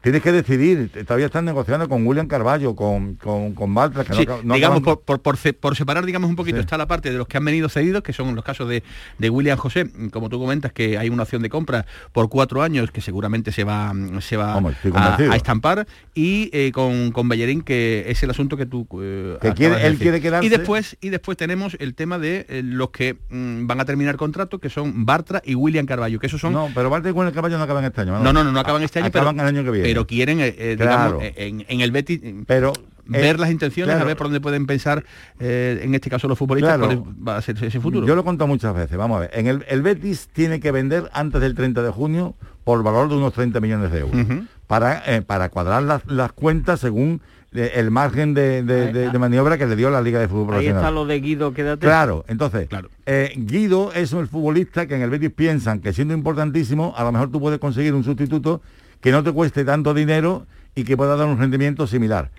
[0.00, 4.82] Tienes que decidir, todavía están negociando con William Carballo, con, con, con que no, digamos,
[4.82, 8.02] por, por, separar, digamos, un poquito, está la parte de los que han venido cedidos,
[8.02, 8.82] que son los casos de,
[9.18, 12.90] de, William José, como tú comentas, que hay una opción de compra por cuatro años
[12.90, 18.22] que seguramente se va, se va a, estampar, y eh, con, con Bellerín, que es
[18.22, 18.86] el asunto que tú...
[19.00, 20.46] Eh, que quiere, él quiere quedarse...
[20.46, 24.16] Y después, y después tenemos el tema de eh, los que mm, van a terminar
[24.16, 26.52] contrato, que son Bartra y William Carballo, que esos son...
[26.52, 28.18] No, pero Bartra y William Carballo no acaban este año.
[28.18, 29.88] No, no, no, no acaban este año, acaban el año que viene.
[29.88, 32.20] Pero quieren, eh, eh, digamos, en, en, el Betis...
[32.46, 32.72] Pero
[33.06, 35.04] ver las intenciones, a ver por dónde pueden pensar,
[35.38, 38.06] en este caso los futbolistas, va a ser ese futuro.
[38.06, 39.30] Yo lo he contado muchas veces, vamos a ver.
[39.34, 42.34] En el, Betis tiene que vender antes del 30 de junio
[42.64, 44.26] por valor de unos 30 millones de euros,
[44.66, 47.20] para, para cuadrar las, las cuentas según
[47.54, 50.76] el margen de, maniobra que le dio la Liga de Fútbol Profesional.
[50.76, 51.86] Ahí está lo de Guido, quédate.
[51.86, 52.88] Claro, entonces, claro.
[53.06, 57.12] Eh, Guido es el futbolista que en el Betis piensan que siendo importantísimo, a lo
[57.12, 58.60] mejor tú puedes conseguir un sustituto
[59.00, 62.30] que no te cueste tanto dinero y que pueda dar un rendimiento similar.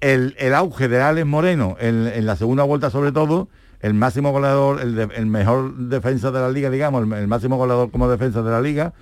[0.00, 3.48] el, auge de Alex Moreno en, la segunda vuelta sobre todo,
[3.80, 8.42] el máximo goleador, el, mejor defensa de la liga, digamos, el, máximo goleador como defensa
[8.42, 8.92] de la liga,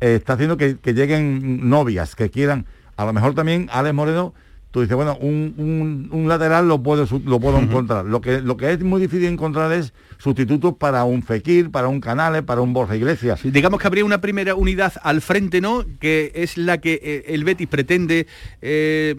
[0.00, 2.66] eh, está haciendo que, que lleguen novias que quieran.
[2.96, 4.34] A lo mejor también Alex Moreno
[4.70, 8.04] tú dices, bueno, un, lateral lo puedo, lo puedo encontrar.
[8.04, 12.00] Lo que, lo que es muy difícil encontrar es sustitutos para un Fekir, para un
[12.00, 13.40] Canales, para un Borja Iglesias.
[13.44, 15.84] digamos que habría una primera unidad al frente, ¿no?
[16.00, 18.26] Que es la que eh, el Betis pretende...
[18.60, 19.16] Eh,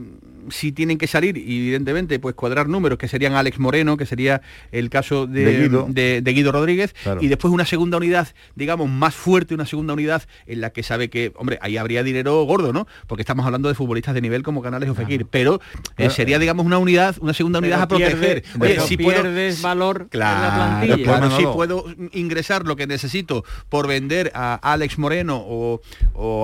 [0.50, 4.90] si tienen que salir, evidentemente, pues cuadrar números, que serían Alex Moreno, que sería el
[4.90, 6.52] caso de, Guido.
[6.52, 10.84] Rodríguez, y después una segunda unidad, digamos, más fuerte, una segunda unidad en la que
[10.84, 12.88] sabe que, hombre, ahí habría dinero gordo, ¿no?
[13.08, 15.62] Porque estamos hablando de futbolistas de nivel como Canales o Fekir, pero
[15.98, 18.44] eh, sería, digamos, una unidad, una segunda unidad a proteger.
[18.88, 21.38] si pierdes valor claro, en la plantilla.
[21.38, 25.82] si puedo ingresar lo que necesito por vender a Alex Moreno o,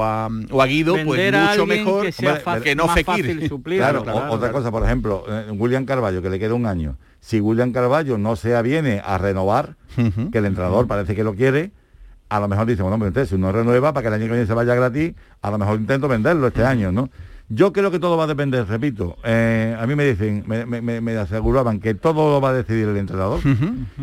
[0.03, 0.29] a,
[0.67, 2.07] Guido, pues mucho mejor
[2.63, 3.49] que, no Fekir.
[4.29, 6.97] otra cosa, por ejemplo, eh, William Carballo, que le queda un año.
[7.19, 11.71] Si William Carballo no se aviene a renovar, que el entrenador parece que lo quiere,
[12.29, 14.47] a lo mejor dice, bueno, pero si uno renueva para que el año que viene
[14.47, 17.09] se vaya gratis, a lo mejor intento venderlo este año, ¿no?
[17.47, 19.17] Yo creo que todo va a depender, repito.
[19.23, 23.39] Eh, a mí me dicen, me, aseguraban que todo lo va a decidir el entrenador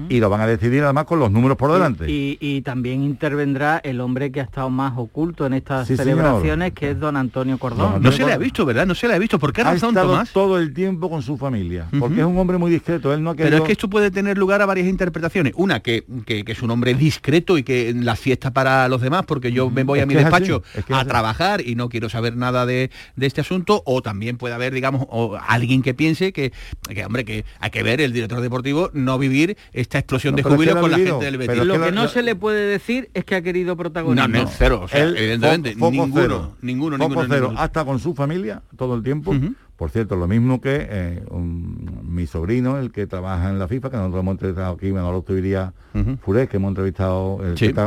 [0.09, 2.07] y lo van a decidir además con los números por delante.
[2.09, 7.01] Y, también intervendrá el hombre que ha estado más oculto en estas celebraciones, que es
[7.01, 8.01] don Antonio Cordón.
[8.01, 8.87] no se le ha visto, ¿verdad?
[8.87, 9.39] No se le ha visto.
[9.39, 12.59] ¿Por qué ha razón, estado todo el tiempo con su familia, porque es un hombre
[12.59, 13.13] muy discreto.
[13.13, 15.53] Él no Pero es que esto puede tener lugar a varias interpretaciones.
[15.57, 19.71] Una, que, es un hombre discreto y que la fiesta para los demás, porque yo
[19.71, 23.41] me voy a mi despacho a trabajar y no quiero saber nada de, de este
[23.41, 26.53] asunto, o también puede haber, digamos, o alguien que piense que,
[26.89, 30.79] que, hombre, que hay que ver el director deportivo no vivir esta explosión de júbilo
[30.81, 31.65] con la gente del Betis.
[31.65, 34.29] Lo que, no se le puede decir es que ha querido protagonizar.
[34.29, 39.35] No, no, cero, evidentemente, ninguno, ninguno, ninguno, cero, hasta con su familia todo el tiempo.
[39.77, 43.97] Por cierto, lo mismo que eh, mi sobrino, el que trabaja en la FIFA, que
[43.97, 47.37] nosotros hemos entrevistado aquí, Manolo Tuiría uh Furés, que hemos entrevistado,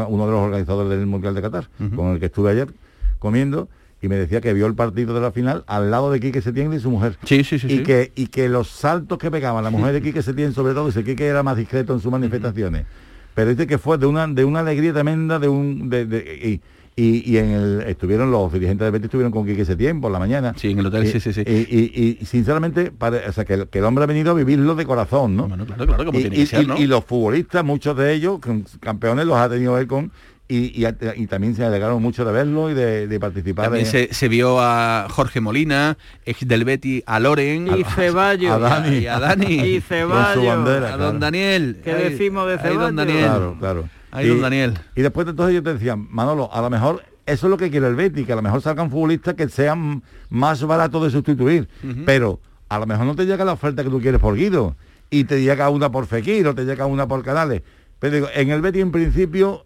[0.09, 2.73] uno de los organizadores del Mundial de Qatar, con el que estuve ayer
[3.19, 3.69] comiendo,
[4.05, 6.71] y me decía que vio el partido de la final al lado de Quique Setién
[6.73, 7.17] y su mujer.
[7.23, 7.67] Sí, sí, sí.
[7.67, 10.85] Y, Que, y que los saltos que pegaban la mujer de Quique Setién, sobre todo,
[10.85, 12.85] dice que era más discreto en sus manifestaciones.
[13.33, 15.89] Pero dice que fue de una, de una alegría tremenda, de un...
[15.89, 16.61] De,
[16.97, 20.53] y, en el, estuvieron los dirigentes de Betis estuvieron con Quique Setién por la mañana.
[20.55, 21.41] Sí, en el hotel, sí, sí, sí.
[21.41, 25.47] Y, sinceramente, o sea, que, el hombre ha venido a vivirlo de corazón, ¿no?
[25.47, 26.77] claro, claro, como y, tiene que ser, ¿no?
[26.77, 28.39] y, los futbolistas, muchos de ellos,
[28.79, 30.11] campeones, los ha tenido él con
[30.47, 30.85] y,
[31.27, 33.65] también se alegaron mucho de verlo y de, participar.
[33.65, 38.97] También se, vio a Jorge Molina, ex del Betty, a Loren, y Ceballos, a Dani,
[38.97, 41.81] y a Dani, y Ceballos, a don Daniel.
[41.83, 42.81] ¿Qué decimos de Ceballos?
[42.81, 43.25] don Daniel.
[43.25, 43.89] Claro, claro.
[44.11, 44.77] Ahí don Daniel.
[44.95, 47.71] Y después de todo yo te decía, Manolo, a lo mejor eso es lo que
[47.71, 51.67] quiere el Betty, que a lo mejor salgan futbolistas que sean más baratos de sustituir,
[52.05, 54.75] pero a lo mejor no te llega la oferta que tú quieres por Guido
[55.09, 57.63] y te llega una por Fekir o te llega una por Canales.
[57.99, 59.65] Pero digo, en el Betty en principio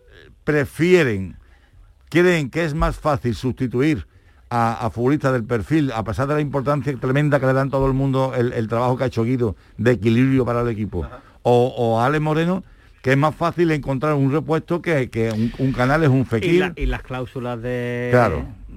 [0.49, 1.35] prefieren,
[2.09, 4.07] creen que es más fácil sustituir
[4.49, 7.93] a, futbolistas del perfil, a pesar de la importancia tremenda que le dan todo el
[7.93, 11.07] mundo el, trabajo que ha hecho Guido de equilibrio para el equipo,
[11.43, 12.63] o, o a Ale Moreno,
[13.03, 16.73] que es más fácil encontrar un repuesto que, que un, canal es un fekir.
[16.75, 18.09] Y, las cláusulas de,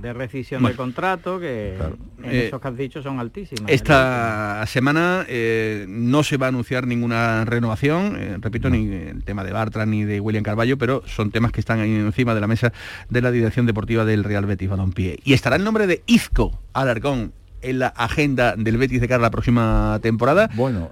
[0.02, 1.76] de rescisión de contrato, que
[2.22, 3.70] en eh, esos que has dicho son altísimas.
[3.70, 9.44] Esta semana eh, no se va a anunciar ninguna renovación, eh, repito, ni el tema
[9.44, 12.48] de Bartra ni de William Carballo, pero son temas que están ahí encima de la
[12.48, 12.72] mesa
[13.08, 15.20] de la dirección deportiva del Real Betis Balompié.
[15.24, 19.22] Y estará el nombre de Izco Alarcón en la agenda del Betis de cara a
[19.22, 20.50] la próxima temporada.
[20.54, 20.90] Bueno,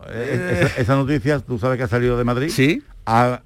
[0.78, 2.48] esa, noticia, tú sabes que ha salido de Madrid.
[2.48, 2.84] Sí.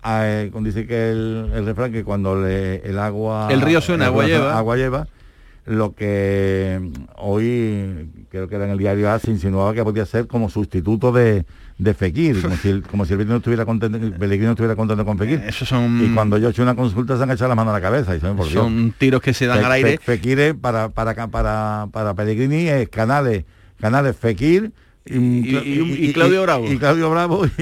[0.07, 3.49] Eh, dice que el, refrán que cuando el agua...
[3.51, 4.59] El río suena, agua lleva.
[4.59, 5.09] Agua lleva
[5.67, 10.27] lo que hoy creo que era en el diario A se insinuaba que podía ser
[10.27, 11.47] como sustituto de,
[11.79, 15.05] de Fekir, como si el, como si el no estuviera contento, el Pellegrino estuviera contento
[15.05, 15.43] con Fekir.
[15.47, 16.05] Eso son...
[16.05, 18.15] Y cuando yo he hecho una consulta se han echado las manos a la cabeza.
[18.15, 19.99] Y son, tiros que se dan al aire.
[19.99, 23.45] Fekir para, para, para, para Pellegrini es canales,
[23.81, 24.73] canales Fekir
[25.07, 26.71] y, Claudio Bravo.
[26.71, 27.47] Y, Claudio Bravo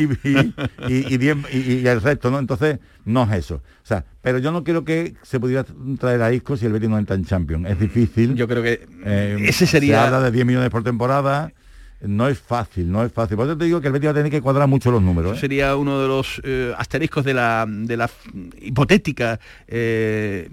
[0.88, 2.38] y, el resto, ¿no?
[2.38, 3.56] Entonces, no es eso.
[3.56, 5.66] O sea, pero yo no quiero que se pudiera
[5.98, 7.68] traer a Isco si el Betis no entra en Champions.
[7.68, 8.34] Es difícil.
[8.36, 10.00] Yo creo que eh, ese sería...
[10.00, 11.52] Se habla de 10 millones por temporada.
[12.00, 13.36] No es fácil, no es fácil.
[13.36, 15.36] Por eso te digo que el Betis va a tener que cuadrar mucho los números.
[15.36, 15.40] ¿eh?
[15.40, 18.08] Sería uno de los eh, asteriscos de la, de la
[18.60, 19.38] hipotética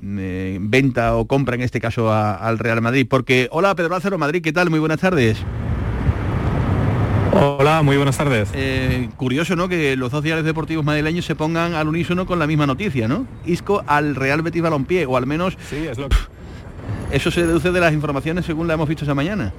[0.01, 3.07] venta o compra, en este caso, al Real Madrid.
[3.09, 4.69] Porque, hola Pedro Lázaro, Madrid, ¿qué tal?
[4.69, 5.37] Muy buenas tardes.
[7.41, 8.49] Hola, muy buenas tardes.
[8.53, 9.69] Eh, curioso, ¿no?
[9.69, 13.25] Que los dos diarios deportivos madrileños se pongan al unísono con la misma noticia, ¿no?
[13.45, 15.57] Isco al Real Betis Balompié, o al menos...
[15.69, 16.09] Sí, es lo
[17.11, 19.53] Eso se deduce de las informaciones según la hemos visto esa mañana.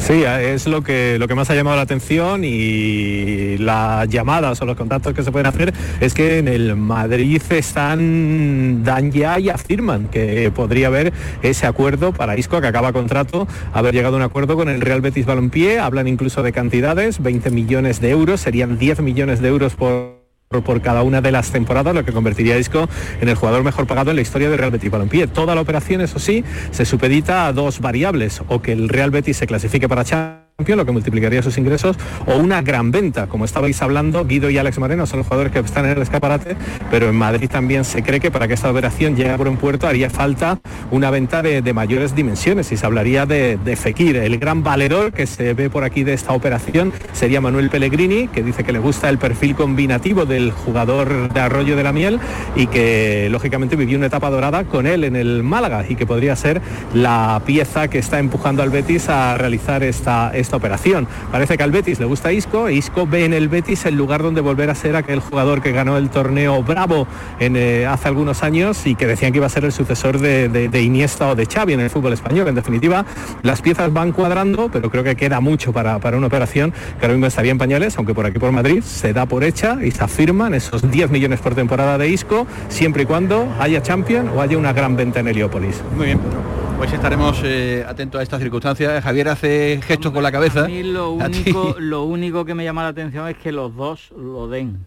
[0.00, 4.64] Sí, es lo que, lo que más ha llamado la atención y las llamadas o
[4.64, 9.50] los contactos que se pueden hacer es que en el Madrid están, dan ya y
[9.50, 14.24] afirman que podría haber ese acuerdo para Isco que acaba contrato, haber llegado a un
[14.24, 18.78] acuerdo con el Real Betis Balompié, hablan incluso de cantidades, 20 millones de euros, serían
[18.78, 20.19] 10 millones de euros por
[20.50, 22.88] por cada una de las temporadas, lo que convertiría a Isco
[23.20, 25.28] en el jugador mejor pagado en la historia del Real Betis Balompié.
[25.28, 29.36] Toda la operación, eso sí, se supedita a dos variables, o que el Real Betis
[29.36, 31.96] se clasifique para Champions lo que multiplicaría sus ingresos,
[32.26, 35.58] o una gran venta, como estabais hablando, Guido y Alex Moreno son los jugadores que
[35.58, 36.56] están en el escaparate,
[36.90, 39.86] pero en Madrid también se cree que para que esta operación llegue a buen puerto
[39.86, 44.16] haría falta una venta de, mayores dimensiones y se hablaría de, Fekir.
[44.16, 48.42] El gran valedor que se ve por aquí de esta operación sería Manuel Pellegrini, que
[48.42, 52.18] dice que le gusta el perfil combinativo del jugador de Arroyo de la Miel
[52.56, 56.36] y que lógicamente vivió una etapa dorada con él en el Málaga y que podría
[56.36, 56.60] ser
[56.92, 61.06] la pieza que está empujando al Betis a realizar esta operación.
[61.30, 64.22] Parece que al Betis le gusta Isco, e Isco ve en el Betis el lugar
[64.22, 67.06] donde volver a ser aquel jugador que ganó el torneo Bravo
[67.38, 70.80] en, eh, hace algunos años y que decían que iba a ser el sucesor de,
[70.80, 72.48] Iniesta o de Xavi en el fútbol español.
[72.48, 73.04] En definitiva,
[73.42, 77.26] las piezas van cuadrando, pero creo que queda mucho para, una operación que ahora mismo
[77.26, 80.54] estaría en pañales, aunque por aquí por Madrid se da por hecha y se afirman
[80.54, 84.72] esos 10 millones por temporada de Isco, siempre y cuando haya Champion o haya una
[84.72, 85.82] gran venta en Heliópolis.
[85.96, 86.69] Muy bien.
[86.80, 89.04] Pues estaremos eh, atentos a estas circunstancias.
[89.04, 90.64] Javier hace gestos con la cabeza.
[90.64, 94.10] A mí lo único, lo único que me llama la atención es que los dos
[94.16, 94.78] lo den.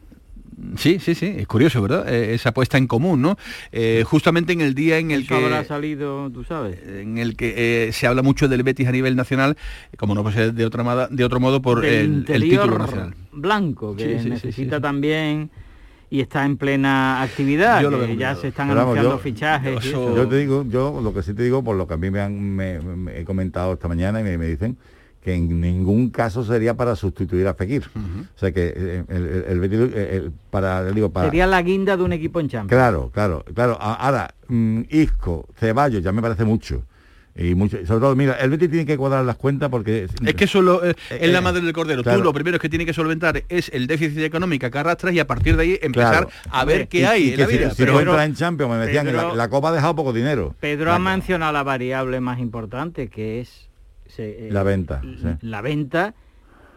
[0.75, 2.11] Sí, sí, sí, es curioso, ¿verdad?
[2.11, 3.37] Eh, esa apuesta en común, ¿no?
[3.71, 5.35] Eh, justamente en el día en el que...
[5.35, 6.79] habrá salido, tú sabes.
[6.83, 9.55] En el que se habla mucho del Betis a nivel nacional,
[9.95, 13.13] como no puede ser de, otra, de otro modo por el, título nacional.
[13.31, 15.51] Blanco, que necesita también
[16.13, 17.81] y está en plena actividad,
[18.15, 19.83] ya se están anunciando fichajes.
[19.83, 22.21] Yo, te digo, yo lo que sí te digo, por lo que a mí me
[22.21, 24.77] han he comentado esta mañana y me, dicen
[25.21, 27.89] que en ningún caso sería para sustituir a Fekir.
[27.95, 31.29] O sea que eh, el, el, para, digo, para...
[31.29, 32.79] Sería la guinda de un equipo en Champions.
[32.79, 33.75] Claro, claro, claro.
[33.81, 36.83] Ahora, mm, Isco, Ceballos, ya me parece mucho
[37.35, 40.07] y mucho, sobre todo, mira, el Betis tiene que cuadrar las cuentas porque...
[40.23, 42.03] Es que solo eh, es la eh, madre del cordero.
[42.03, 45.25] Tú lo primero que tiene que solventar es el déficit económico que arrastras y a
[45.25, 47.69] partir de ahí empezar a ver qué hay en la vida.
[47.71, 50.55] Si, pero en Champions me decían que la, Copa ha dejado poco dinero.
[50.59, 53.69] Pedro ha mencionado la variable más importante que es...
[54.17, 55.01] Eh, la venta.
[55.41, 56.13] La venta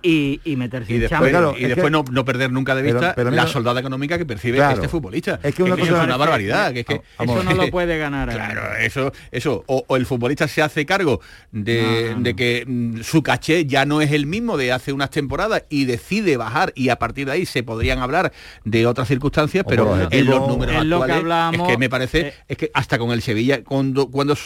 [0.02, 4.18] y, meterse y después, y después no, no, perder nunca de vista la soldada económica
[4.18, 5.40] que percibe este futbolista.
[5.42, 6.72] Es que, una es una barbaridad.
[6.72, 8.30] Que, que, eso no lo puede ganar.
[8.30, 9.64] Claro, eso, eso.
[9.66, 11.20] O, el futbolista se hace cargo
[11.52, 15.64] de, de, que mm, su caché ya no es el mismo de hace unas temporadas
[15.68, 18.32] y decide bajar y a partir de ahí se podrían hablar
[18.64, 22.70] de otras circunstancias, pero en los números actuales es que me parece eh, es que
[22.74, 24.36] hasta con el Sevilla cuando cuando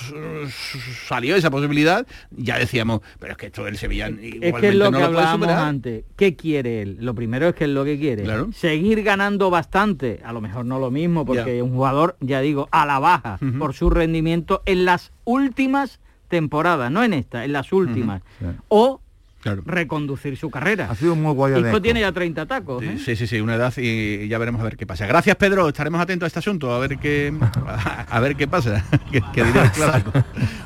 [1.07, 6.05] salió esa posibilidad ya decíamos, pero es que esto del Sevilla igualmente no lo antes,
[6.17, 6.99] ¿qué quiere él?
[7.01, 8.25] Lo primero es que es lo que quiere.
[8.53, 12.69] Seguir ganando bastante, a lo mejor no lo mismo, porque es un jugador, ya digo,
[12.71, 17.73] a la baja por su rendimiento en las últimas temporadas, no en esta, en las
[17.73, 18.23] últimas.
[18.69, 19.01] O
[19.43, 20.89] reconducir su carrera.
[20.91, 21.55] Ha sido muy guay.
[21.55, 22.83] Esto tiene ya 30 tacos.
[22.83, 22.99] ¿eh?
[22.99, 25.07] Sí, sí, sí, una edad y ya veremos a ver qué pasa.
[25.07, 25.69] Gracias, Pedro.
[25.69, 27.33] Estaremos atentos a este asunto, a ver qué
[28.09, 28.85] a, ver qué pasa.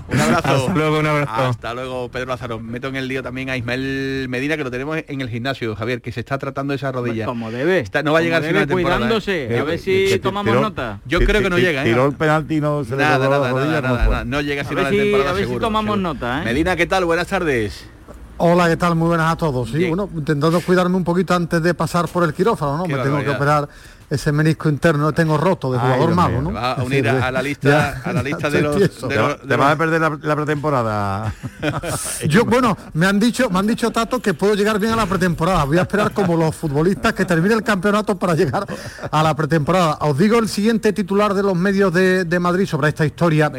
[0.09, 0.49] un abrazo.
[0.49, 1.33] Hasta luego, un abrazo.
[1.33, 2.61] Hasta luego, Pedro Lázaro.
[2.61, 6.03] Meto en el lío también a Ismael Medina, que lo tenemos en el gimnasio, Javier,
[6.03, 7.27] que se está tratando esa rodilla.
[7.27, 7.85] Como debe.
[8.05, 9.55] no va a llegar debe, cuidándose.
[9.55, 9.59] ¿eh?
[9.59, 11.01] A ver si tomamos nota.
[11.07, 11.83] Yo creo que no llega.
[11.83, 11.89] ¿eh?
[11.89, 15.03] Tiró el penalti no se nada, le nada, nada, nada, no llega a final de
[15.03, 15.31] temporada.
[15.31, 16.43] A ver si tomamos nota.
[16.45, 17.05] Medina, ¿qué tal?
[17.05, 17.94] Buenas tardes.
[18.37, 18.97] Hola, ¿qué tal?
[18.97, 19.71] Muy buenas a todos.
[19.71, 22.87] Sí, bueno, intentando cuidarme un poquito antes de pasar por el quirófano, ¿no?
[22.87, 23.69] Me tengo que operar
[24.11, 26.53] ese menisco interno, lo tengo roto de jugador malo, ¿no?
[26.53, 30.01] Va a unir a, la lista, a la lista de los, te, vas a perder
[30.01, 31.35] la, pretemporada.
[32.29, 35.07] Yo, bueno, me han dicho, me han dicho Tato que puedo llegar bien a la
[35.07, 35.65] pretemporada.
[35.65, 38.67] Voy a esperar como los futbolistas que termine el campeonato para llegar
[39.11, 39.99] a la pretemporada.
[40.01, 43.51] Os digo el siguiente titular de los medios de, Madrid sobre esta historia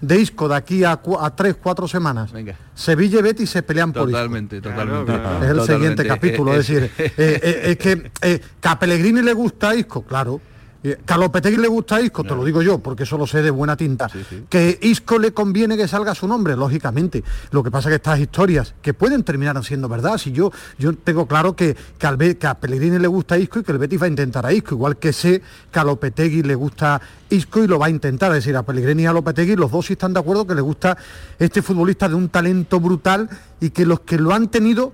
[0.00, 2.30] de Isco de aquí a, a tres, cuatro semanas.
[2.74, 4.10] Sevilla y Betis se pelean por Isco.
[4.10, 5.12] Totalmente, totalmente.
[5.42, 6.52] Es el siguiente capítulo.
[6.52, 10.40] es decir, eh, eh, es que, eh, que a Pellegrini le gusta Isco claro.
[10.86, 13.40] Eh, que a Lopetegui le gusta Isco, te lo digo yo, porque eso lo sé
[13.40, 14.06] de buena tinta.
[14.50, 17.24] Que Isco le conviene que salga su nombre, lógicamente.
[17.52, 20.94] Lo que pasa es que estas historias, que pueden terminar siendo verdad, si yo, yo
[20.94, 24.04] tengo claro que, que, que a Pellegrini le gusta Isco y que el Betis va
[24.04, 25.40] a intentar a Isco, igual que sé
[25.72, 28.30] que a Lopetegui le gusta Isco y lo va a intentar.
[28.32, 30.60] Es decir, a Pellegrini y a Lopetegui los dos sí están de acuerdo que le
[30.60, 30.98] gusta
[31.38, 34.92] este futbolista de un talento brutal y que los que lo han tenido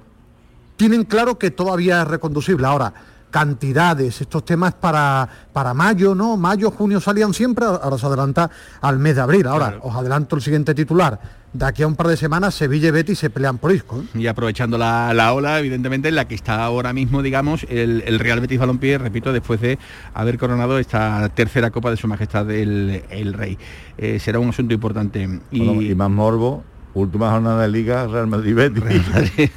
[0.76, 2.64] tienen claro que todavía es reconducible.
[2.68, 2.94] Ahora,
[3.30, 6.36] cantidades, estos temas para, para mayo, ¿no?
[6.36, 8.50] Mayo, junio salían siempre, ahora se adelanta
[8.80, 9.46] al mes de abril.
[9.46, 11.40] Ahora, os adelanto el siguiente titular.
[11.52, 14.00] De aquí a un par de semanas, Sevilla y Betis se pelean por Isco.
[14.00, 14.20] ¿eh?
[14.20, 18.60] Y aprovechando la, ola, evidentemente, en la que está ahora mismo, digamos, el, Real Betis
[18.60, 19.78] Balompié, repito, después de
[20.14, 23.58] haber coronado esta tercera Copa de Su Majestad el, el Rey.
[23.98, 25.40] Eh, será un asunto importante.
[25.50, 26.62] y más morbo,
[26.94, 28.82] última jornada de liga Real Madrid Betis.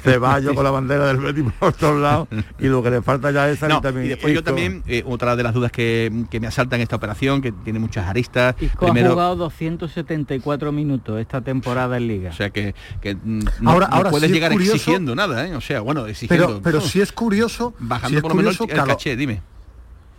[0.02, 2.28] Ceballos con la bandera del Betis por todos lados
[2.58, 5.42] y lo que le falta ya es no, y después yo también eh, otra de
[5.42, 6.10] las dudas que,
[6.40, 8.54] me asaltan esta operación que tiene muchas aristas.
[8.60, 12.30] Isco ha jugado 274 minutos esta temporada en liga.
[12.30, 15.54] O sea que, mm, no, ahora, ahora puedes llegar exigiendo nada ¿eh?
[15.54, 19.16] o sea bueno exigiendo pero, pero si es curioso bajando por lo menos el caché
[19.16, 19.53] dime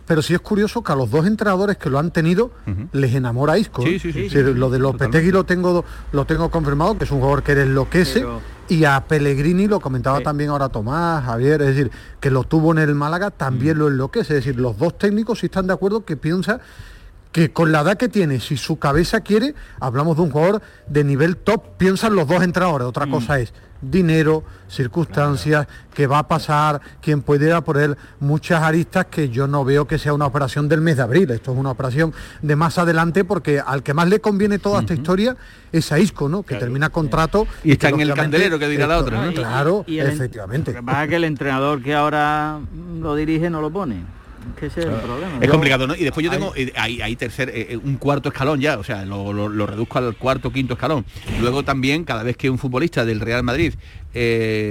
[0.06, 2.50] pero sí es curioso que a los dos entrenadores que lo han tenido
[2.92, 3.82] les enamora Isco.
[3.82, 7.42] Sí, sí, sí, lo de Lopetegui lo tengo, lo tengo confirmado, que es un jugador
[7.42, 8.24] que enloquece.
[8.68, 12.78] Y a Pellegrini, lo comentaba también ahora Tomás, Javier, es decir, que lo tuvo en
[12.78, 14.36] el Málaga, también lo enloquece.
[14.36, 16.60] Es decir, los dos técnicos sí están de acuerdo que piensa
[17.36, 21.04] que con la edad que tiene, si su cabeza quiere, hablamos de un jugador de
[21.04, 22.88] nivel top, piensan los dos entrenadores.
[22.88, 27.98] Otra cosa es dinero, circunstancias, que va a pasar, quién puede ir a por él,
[28.20, 31.52] muchas aristas que yo no veo que sea una operación del mes de abril, esto
[31.52, 35.36] es una operación de más adelante porque al que más le conviene toda esta historia
[35.72, 36.42] es a Isco, ¿no?
[36.42, 37.46] Que termina contrato.
[37.62, 39.34] Y está en el candelero que dirá la otra, ¿no?
[39.34, 40.72] Claro, efectivamente.
[40.72, 42.60] Lo que que el entrenador que ahora
[42.98, 44.15] lo dirige no lo pone
[45.40, 45.94] es complicado, ¿no?
[45.94, 49.04] Y después yo tengo ahí, eh, tercer, eh, eh, un cuarto escalón ya, o sea,
[49.04, 51.04] lo, lo, reduzco al cuarto, quinto escalón.
[51.40, 53.74] Luego también, cada vez que un futbolista del Real Madrid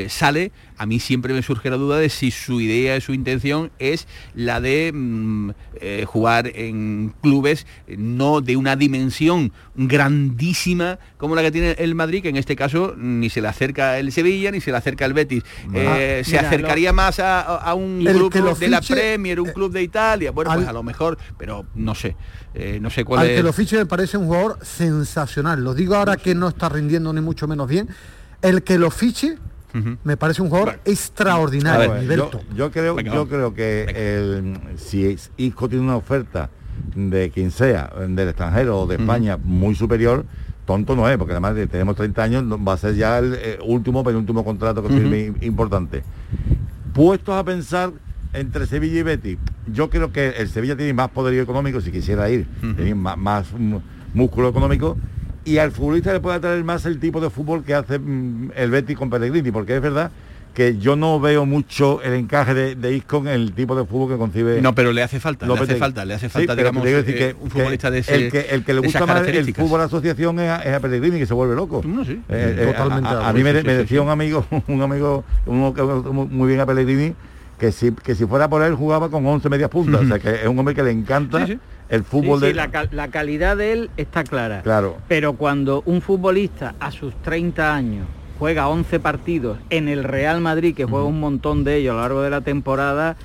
[0.10, 4.08] sale, a mí siempre me surge la duda de si su idea, su intención es
[4.34, 11.52] la de mm, eh, jugar en clubes no de una dimensión grandísima como la que
[11.52, 14.72] tiene el Madrid, que en este caso ni se le acerca el Sevilla ni se
[14.72, 15.44] le acerca el Betis.
[15.74, 20.32] Eh, se acercaría más a, un club de la Premier, un club de Italia.
[20.32, 22.16] Bueno, pues a lo mejor, pero no sé.
[22.54, 23.38] Eh, no sé cuál al es.
[23.38, 25.64] que lo fiche me parece un jugador sensacional.
[25.64, 27.90] Lo digo ahora que no está rindiendo ni mucho menos bien.
[28.46, 29.38] El que lo fiche
[30.04, 32.02] me parece un jugador extraordinario.
[32.56, 36.50] yo, creo, yo creo que si Isco tiene una oferta
[36.96, 40.26] de quien sea, del extranjero o de España, muy superior,
[40.66, 44.04] tonto no es, porque además tenemos 30 años, va a ser ya el eh, último,
[44.04, 46.04] penúltimo contrato que uh importante.
[46.94, 47.92] Puestos a pensar
[48.34, 49.38] entre Sevilla y Betis,
[49.72, 53.48] yo creo que el Sevilla tiene más poderío económico si quisiera ir, tiene más
[54.14, 54.98] músculo económico
[55.46, 58.72] y al futbolista le puede atraer más el tipo de fútbol que hace mm, el
[58.72, 60.12] Betis con Pellegrini, porque es verdad
[60.56, 64.18] que yo no veo mucho el encaje de, Isco en el tipo de fútbol que
[64.18, 64.62] concibe.
[64.62, 67.52] No, pero le hace falta, le hace falta, le hace falta, digamos, decir que, un
[67.52, 70.80] futbolista de ese, el que, el que le gusta más el fútbol asociación es a,
[70.80, 71.84] Pellegrini que se vuelve loco.
[72.06, 72.22] sí.
[72.30, 73.10] Eh, Totalmente.
[73.10, 77.14] A, mí me, decía un amigo, un amigo, uno que muy bien a Pellegrini,
[77.60, 80.02] que si, que si fuera por él jugaba con 11 medias puntas.
[80.06, 81.46] o sea, que es un hombre que le encanta
[81.90, 82.54] el fútbol de...
[82.54, 84.62] La, la, calidad de él está clara.
[84.62, 84.98] Claro.
[85.08, 88.08] Pero cuando un futbolista a sus 30 años
[88.40, 92.02] juega 11 partidos en el Real Madrid, que juega un montón de ellos a lo
[92.02, 93.16] largo de la temporada,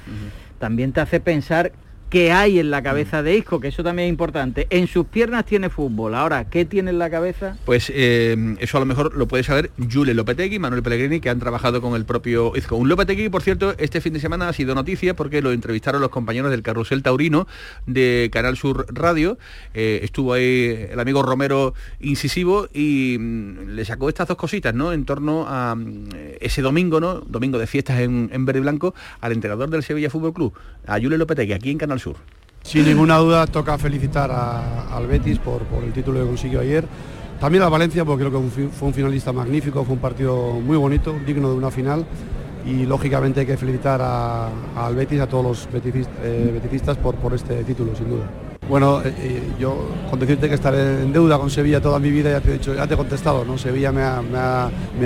[0.59, 1.73] también te hace pensar
[2.11, 4.67] qué hay en la cabeza de Isco, que eso también es importante.
[4.71, 7.57] En sus piernas tiene fútbol, ahora, ¿qué tiene en la cabeza?
[7.65, 11.39] Pues eh, eso a lo mejor lo puede saber Jule Lopetegui, Manuel Pellegrini, que han
[11.39, 12.75] trabajado con el propio Isco.
[12.75, 16.11] Un Lopetegui, por cierto, este fin de semana ha sido noticia porque lo entrevistaron los
[16.11, 17.47] compañeros del Carrusel Taurino
[17.87, 19.39] de Canal Sur Radio.
[19.73, 24.93] Eh, estuvo ahí el amigo Romero incisivo y mm, le sacó estas dos cositas, ¿no?
[24.93, 26.09] En torno a mm,
[26.41, 27.21] ese domingo, ¿no?
[27.21, 30.55] Domingo de fiestas en, en Verde y Blanco, al entrenador del Sevilla Fútbol Club,
[30.87, 32.00] a Jule Lopetegui, aquí en Canal
[32.63, 36.85] Sin ninguna duda toca felicitar al Betis por, el título que consiguió ayer.
[37.41, 41.15] También a Valencia porque creo que fue un finalista magnífico, fue un partido muy bonito,
[41.27, 42.05] digno de una final
[42.67, 47.65] y lógicamente hay que felicitar al Betis, a todos los eh, beticistas por, por este
[47.65, 48.50] título, sin duda.
[48.71, 52.31] Bueno, eh, eh, yo con decirte que estaré en deuda con Sevilla toda mi vida,
[52.31, 53.59] ya te he dicho, ya te he contestado, ¿no?
[53.59, 54.01] Sevilla me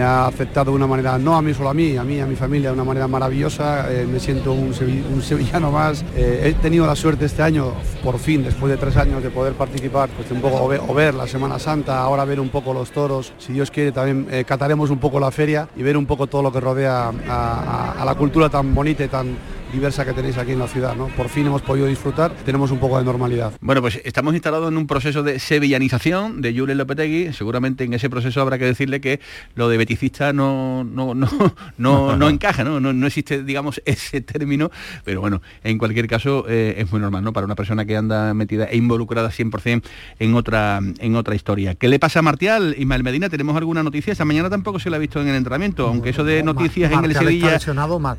[0.03, 2.37] ha, aceptado de una manera, no a mí solo a mí, a mí, a mi
[2.37, 6.05] familia, de una manera maravillosa, eh, me siento un, sevillano más.
[6.15, 10.11] he tenido la suerte este año, por fin, después de tres años, de poder participar,
[10.11, 13.55] pues un poco, o ver, la Semana Santa, ahora ver un poco los toros, si
[13.55, 16.61] Dios quiere también cataremos un poco la feria y ver un poco todo lo que
[16.61, 19.37] rodea a la cultura tan bonita y tan
[19.75, 20.95] diversa que tenéis aquí en la ciudad.
[20.97, 21.09] ¿no?
[21.09, 23.53] Por fin hemos podido disfrutar, tenemos un poco de normalidad.
[23.61, 27.33] Bueno, pues estamos instalados en un proceso de sevillanización de Julen Lopetegui.
[27.33, 29.21] Seguramente en ese proceso habrá que decirle que
[29.57, 31.29] lo de beticista no, no, no,
[31.77, 32.81] no, no encaja, ¿no?
[32.81, 33.07] ¿no?
[33.07, 34.71] existe, digamos, ese término,
[35.05, 37.33] pero bueno, en cualquier caso eh, es muy normal, ¿no?
[37.33, 39.83] Para una persona que anda metida e involucrada 100%
[40.21, 41.75] en otra, en otra historia.
[41.75, 42.77] ¿Qué le pasa a Martial?
[42.79, 44.13] Ismael Medina, ¿tenemos alguna noticia?
[44.13, 47.05] Esta mañana tampoco se la ha visto en el entrenamiento, aunque eso de noticias en
[47.05, 47.59] el Sevilla...
[47.99, 48.17] Mar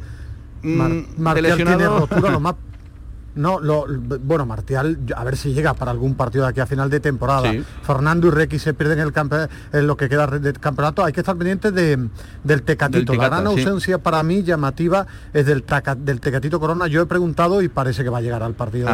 [1.55, 2.55] Tiene rotura lo más
[3.35, 6.89] no, lo, bueno, Martial, a ver si llega para algún partido de aquí a final
[6.89, 7.51] de temporada.
[7.83, 9.13] Fernando y Requi se pierden el
[9.73, 11.03] en lo que queda del campeonato.
[11.03, 12.07] Hay que estar pendientes de,
[12.43, 13.13] del Tecatito.
[13.13, 15.65] la gran ausencia para mí llamativa es del,
[15.99, 16.87] del Tecatito Corona.
[16.87, 18.89] Yo he preguntado y parece que va a llegar al partido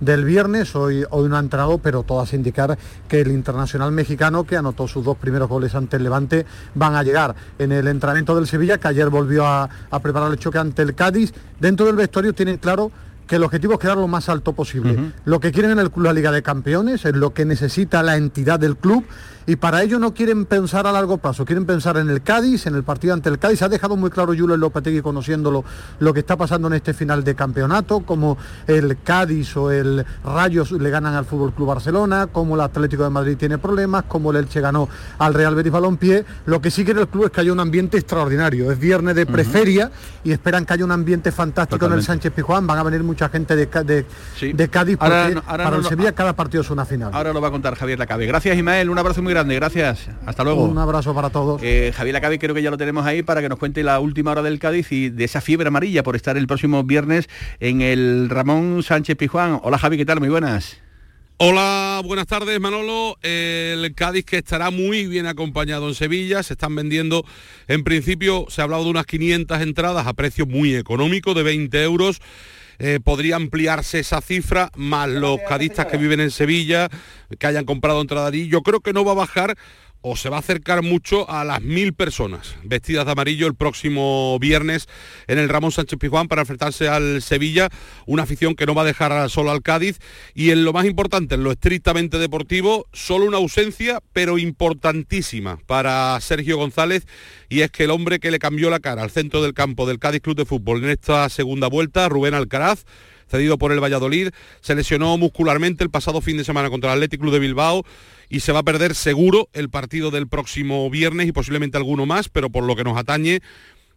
[0.00, 0.76] del, viernes.
[0.76, 5.04] Hoy, hoy no ha entrado, pero todas indicar que el internacional mexicano, que anotó sus
[5.04, 6.44] dos primeros goles ante el Levante,
[6.74, 10.38] van a llegar en el entrenamiento del Sevilla, que ayer volvió a, a preparar el
[10.38, 11.32] choque ante el Cádiz.
[11.58, 12.90] Dentro del vestuario tienen claro
[13.32, 14.94] que el objetivo es quedar lo más alto posible.
[15.24, 18.18] Lo que quieren en el club, la Liga de Campeones, es lo que necesita la
[18.18, 19.06] entidad del club
[19.46, 22.74] y para ello no quieren pensar a largo plazo, quieren pensar en el Cádiz, en
[22.74, 23.62] el partido ante el Cádiz.
[23.62, 25.64] Ha dejado muy claro Julio Lopetegui conociéndolo
[25.98, 30.72] lo que está pasando en este final de campeonato, como el Cádiz o el Rayos
[30.72, 34.36] le ganan al Fútbol Club Barcelona, como el Atlético de Madrid tiene problemas, como el
[34.38, 34.88] Elche ganó
[35.18, 36.24] al Real Betis Balompié.
[36.46, 38.70] Lo que sí quiere el club es que haya un ambiente extraordinario.
[38.70, 39.90] Es viernes de preferia
[40.24, 42.66] y esperan que haya un ambiente fantástico en el Sánchez Pijuán.
[42.66, 46.70] Van a venir mucha gente de, de, Cádiz porque para el Sevilla cada partido es
[46.70, 47.10] una final.
[47.12, 48.26] Ahora lo va a contar Javier Lacabe.
[48.26, 50.08] Gracias Ismael, un abrazo muy grande, gracias.
[50.26, 50.64] Hasta luego.
[50.64, 51.60] Un abrazo para todos.
[51.62, 54.30] Eh, Javier Lacabe creo que ya lo tenemos ahí para que nos cuente la última
[54.30, 57.28] hora del Cádiz y de esa fiebre amarilla por estar el próximo viernes
[57.58, 59.60] en el Ramón Sánchez Pijuán.
[59.62, 60.20] Hola Javi, ¿qué tal?
[60.20, 60.78] Muy buenas.
[61.38, 63.16] Hola, buenas tardes Manolo.
[63.22, 66.42] El Cádiz que estará muy bien acompañado en Sevilla.
[66.42, 67.24] Se están vendiendo,
[67.66, 71.82] en principio se ha hablado de unas 500 entradas a precio muy económico, de 20
[71.82, 72.20] euros.
[72.78, 76.88] Eh, podría ampliarse esa cifra, más los cadistas que viven en Sevilla,
[77.38, 78.48] que hayan comprado entrada allí.
[78.48, 79.56] Yo creo que no va a bajar
[80.02, 84.38] o se va a acercar mucho a las mil personas vestidas de amarillo el próximo
[84.38, 84.88] viernes
[85.28, 87.70] en el Ramón Sánchez Pizjuán para enfrentarse al Sevilla,
[88.06, 89.98] una afición que no va a dejar solo al Cádiz.
[90.34, 96.20] Y en lo más importante, en lo estrictamente deportivo, solo una ausencia, pero importantísima para
[96.20, 97.06] Sergio González
[97.48, 99.98] y es que el hombre que le cambió la cara al centro del campo del
[99.98, 102.84] Cádiz Club de Fútbol en esta segunda vuelta, Rubén Alcaraz,
[103.32, 104.28] cedido por el Valladolid,
[104.60, 107.84] se lesionó muscularmente el pasado fin de semana contra el Athletic Club de Bilbao
[108.28, 112.28] y se va a perder seguro el partido del próximo viernes y posiblemente alguno más,
[112.28, 113.40] pero por lo que nos atañe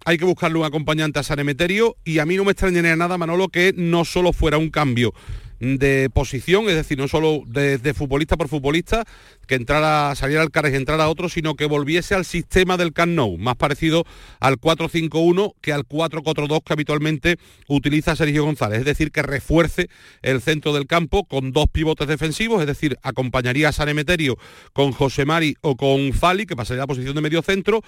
[0.05, 3.17] hay que buscarle un acompañante a San Emeterio y a mí no me extrañaría nada,
[3.17, 5.13] Manolo, que no solo fuera un cambio
[5.59, 9.03] de posición, es decir, no solo de, futbolista por futbolista,
[9.47, 13.13] que entrara, saliera al Cares y entrara otro, sino que volviese al sistema del Camp
[13.13, 14.05] Nou, más parecido
[14.39, 17.37] al 4-5-1 que al 4-4-2 que habitualmente
[17.67, 19.89] utiliza Sergio González, es decir, que refuerce
[20.21, 24.37] el centro del campo con dos pivotes defensivos, es decir, acompañaría a San Emeterio
[24.73, 27.81] con José Mari o con Fali, que pasaría a la posición de medio centro,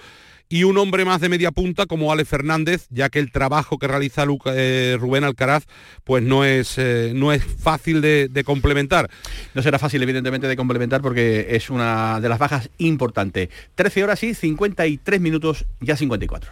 [0.48, 3.86] y un hombre más de media punta como Ale Fernández, ya que el trabajo que
[3.86, 5.64] realiza eh, Rubén Alcaraz
[6.04, 9.10] pues no es, eh, no es fácil de, complementar.
[9.54, 13.48] No será fácil, evidentemente, de complementar porque es una de las bajas importantes.
[13.74, 16.50] 13 horas y 53 minutos, ya 54.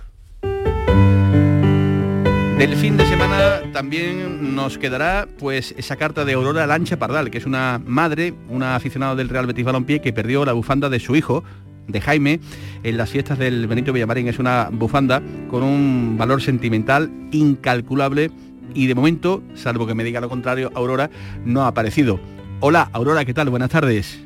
[2.59, 7.37] Del fin de semana también nos quedará pues esa carta de Aurora Lancha Pardal, que
[7.37, 11.17] es una madre, una aficionada del Real Betis Balompié que perdió la bufanda de su
[11.17, 11.45] hijo,
[11.87, 12.41] de Jaime,
[12.83, 14.29] en las fiestas del Benito Villamarín.
[14.29, 18.31] Es una bufanda con un valor sentimental incalculable
[18.75, 21.11] y de momento, salvo que me diga lo contrario, Aurora
[21.45, 22.21] no ha aparecido.
[22.61, 23.49] Hola, Aurora, ¿qué tal?
[23.51, 24.23] Buenas tardes.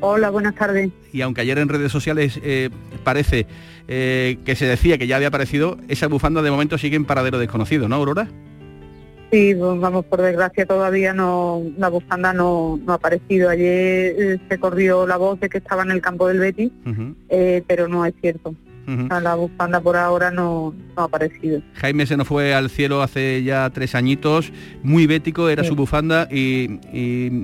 [0.00, 0.90] Hola, buenas tardes.
[1.12, 2.68] Y aunque ayer en redes sociales eh,
[3.02, 3.46] parece
[3.88, 7.38] eh, que se decía que ya había aparecido, esa bufanda de momento sigue en paradero
[7.38, 8.28] desconocido, ¿no, Aurora?
[9.30, 13.50] Sí, pues vamos, por desgracia todavía no, la bufanda no, ha aparecido.
[13.50, 16.70] Ayer eh, se corrió la voz de que estaba en el campo del Betis,
[17.66, 18.54] pero no es cierto
[18.86, 21.60] la bufanda por ahora no, ha aparecido.
[21.74, 24.52] Jaime se nos fue al cielo hace ya tres añitos,
[24.82, 26.78] muy bético era su bufanda y,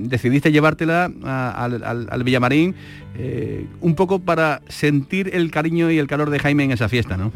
[0.07, 2.75] decidiste llevártela al, Villamarín
[3.17, 7.17] eh, un poco para sentir el cariño y el calor de Jaime en esa fiesta,
[7.17, 7.31] ¿no?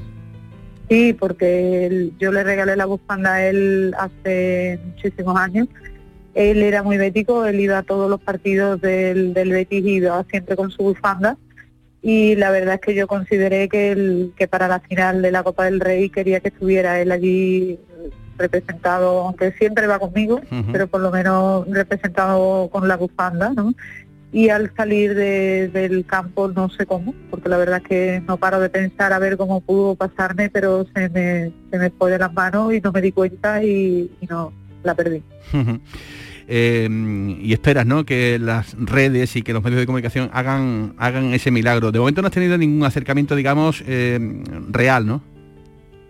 [0.89, 5.67] Sí, porque yo le regalé la bufanda a él hace muchísimos años.
[6.33, 10.23] Él era muy bético, él iba a todos los partidos del, del Betis y iba
[10.29, 11.37] siempre con su bufanda
[12.01, 15.43] y la verdad es que yo consideré que, el, que para la final de la
[15.43, 17.79] Copa del Rey quería que estuviera él allí
[18.37, 20.39] representado, aunque siempre va conmigo,
[20.71, 23.73] pero por lo menos representado con la bufanda, ¿no?
[24.31, 28.59] Y al salir del campo no sé cómo, porque la verdad es que no paro
[28.59, 32.33] de pensar a ver cómo pudo pasarme, pero se me, se me fue de las
[32.33, 34.51] manos y no me di cuenta y, y no
[34.83, 35.23] la perdí.
[36.49, 36.87] Eh,
[37.41, 38.05] y esperas ¿no?
[38.05, 41.91] que las redes y que los medios de comunicación hagan, hagan ese milagro.
[41.91, 44.17] De momento no has tenido ningún acercamiento, digamos, eh,
[44.69, 45.21] real, ¿no?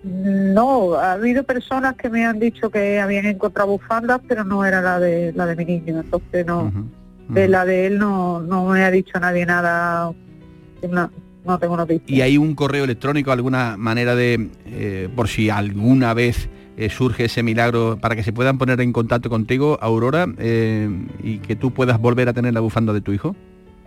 [0.03, 4.82] No, ha habido personas que me han dicho que habían encontrado bufandas, pero no era
[4.82, 6.72] la de la de mi niño, entonces no,
[7.30, 10.11] de la de él no, no me ha dicho nadie nada,
[11.45, 12.09] no, tengo noticias.
[12.09, 17.25] ¿Y hay un correo electrónico, alguna manera de, eh, por si alguna vez eh, surge
[17.25, 20.89] ese milagro para que se puedan poner en contacto contigo, Aurora, eh,
[21.23, 23.36] y que tú puedas volver a tener la bufanda de tu hijo?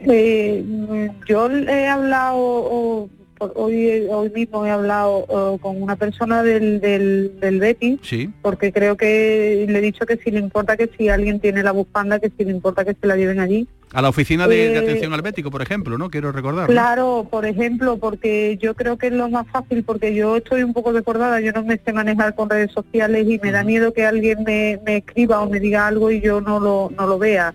[0.04, 3.10] Yo he hablado,
[3.40, 5.26] hoy, hoy mismo he hablado
[5.60, 8.30] con una persona del, del, del Betis, sí.
[8.42, 11.72] porque creo que le he dicho que si le importa que si alguien tiene la
[11.72, 13.66] bufanda, que si le importa que se la lleven allí.
[13.92, 16.10] A la oficina de, eh, atención al bético, por ejemplo, ¿no?
[16.10, 16.68] Quiero recordar.
[16.68, 20.72] Claro, por ejemplo, porque yo creo que es lo más fácil, porque yo estoy un
[20.72, 24.06] poco desbordada, yo no me sé manejar con redes sociales y me da miedo que
[24.06, 27.52] alguien me, escriba o me diga algo y yo no lo, no lo vea.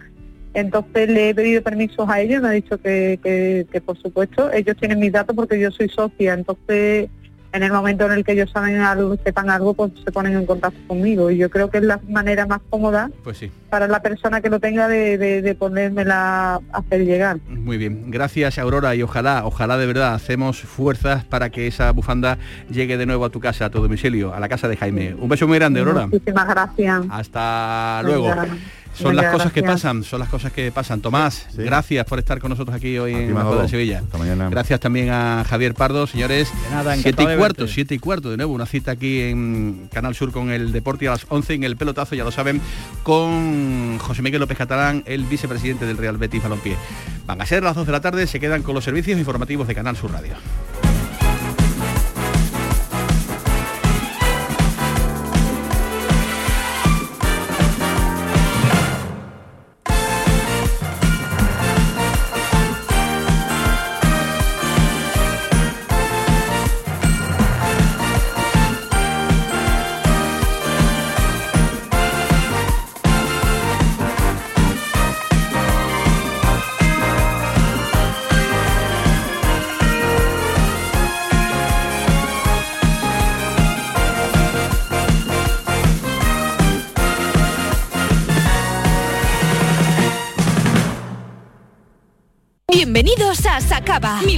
[0.56, 4.51] Entonces le he pedido permisos a ellos, me ha dicho que, que, que por supuesto
[4.51, 7.10] ellos tienen mis datos porque yo soy socia, entonces
[7.56, 10.45] en el momento en el que ellos saben algo, sepan algo, pues se ponen en
[10.45, 11.32] contacto conmigo.
[11.32, 13.51] Y yo creo que es la manera más cómoda pues sí.
[13.70, 17.39] para la persona que lo tenga de, de, de ponérmela a hacer llegar.
[17.47, 22.38] Muy bien, gracias Aurora y ojalá, ojalá de verdad hacemos fuerzas para que esa bufanda
[22.70, 25.16] llegue de nuevo a tu casa, a tu domicilio, a la casa de Jaime.
[25.16, 26.08] Un beso muy grande, Aurora.
[26.08, 27.06] Muchísimas gracias.
[27.10, 28.34] Hasta luego.
[28.95, 31.01] Son las cosas que pasan, son las cosas que pasan.
[31.01, 34.03] Tomás, gracias por estar con nosotros aquí hoy en la de Sevilla.
[34.49, 36.51] Gracias también a Javier Pardo, señores.
[36.71, 40.31] Nada, siete y cuarto, siete y cuarto de nuevo, una cita aquí en Canal Sur
[40.31, 42.61] con el deporte a las 11 en el pelotazo, ya lo saben,
[43.03, 46.75] con José Miguel López Catalán, el vicepresidente del Real Betis Balompié.
[47.25, 49.75] Van a ser las 2 de la tarde, se quedan con los servicios informativos de
[49.75, 50.33] Canal Sur Radio.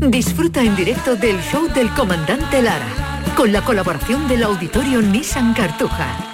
[0.00, 6.33] Disfruta en directo del show del comandante Lara, con la colaboración del auditorio Nissan Cartuja.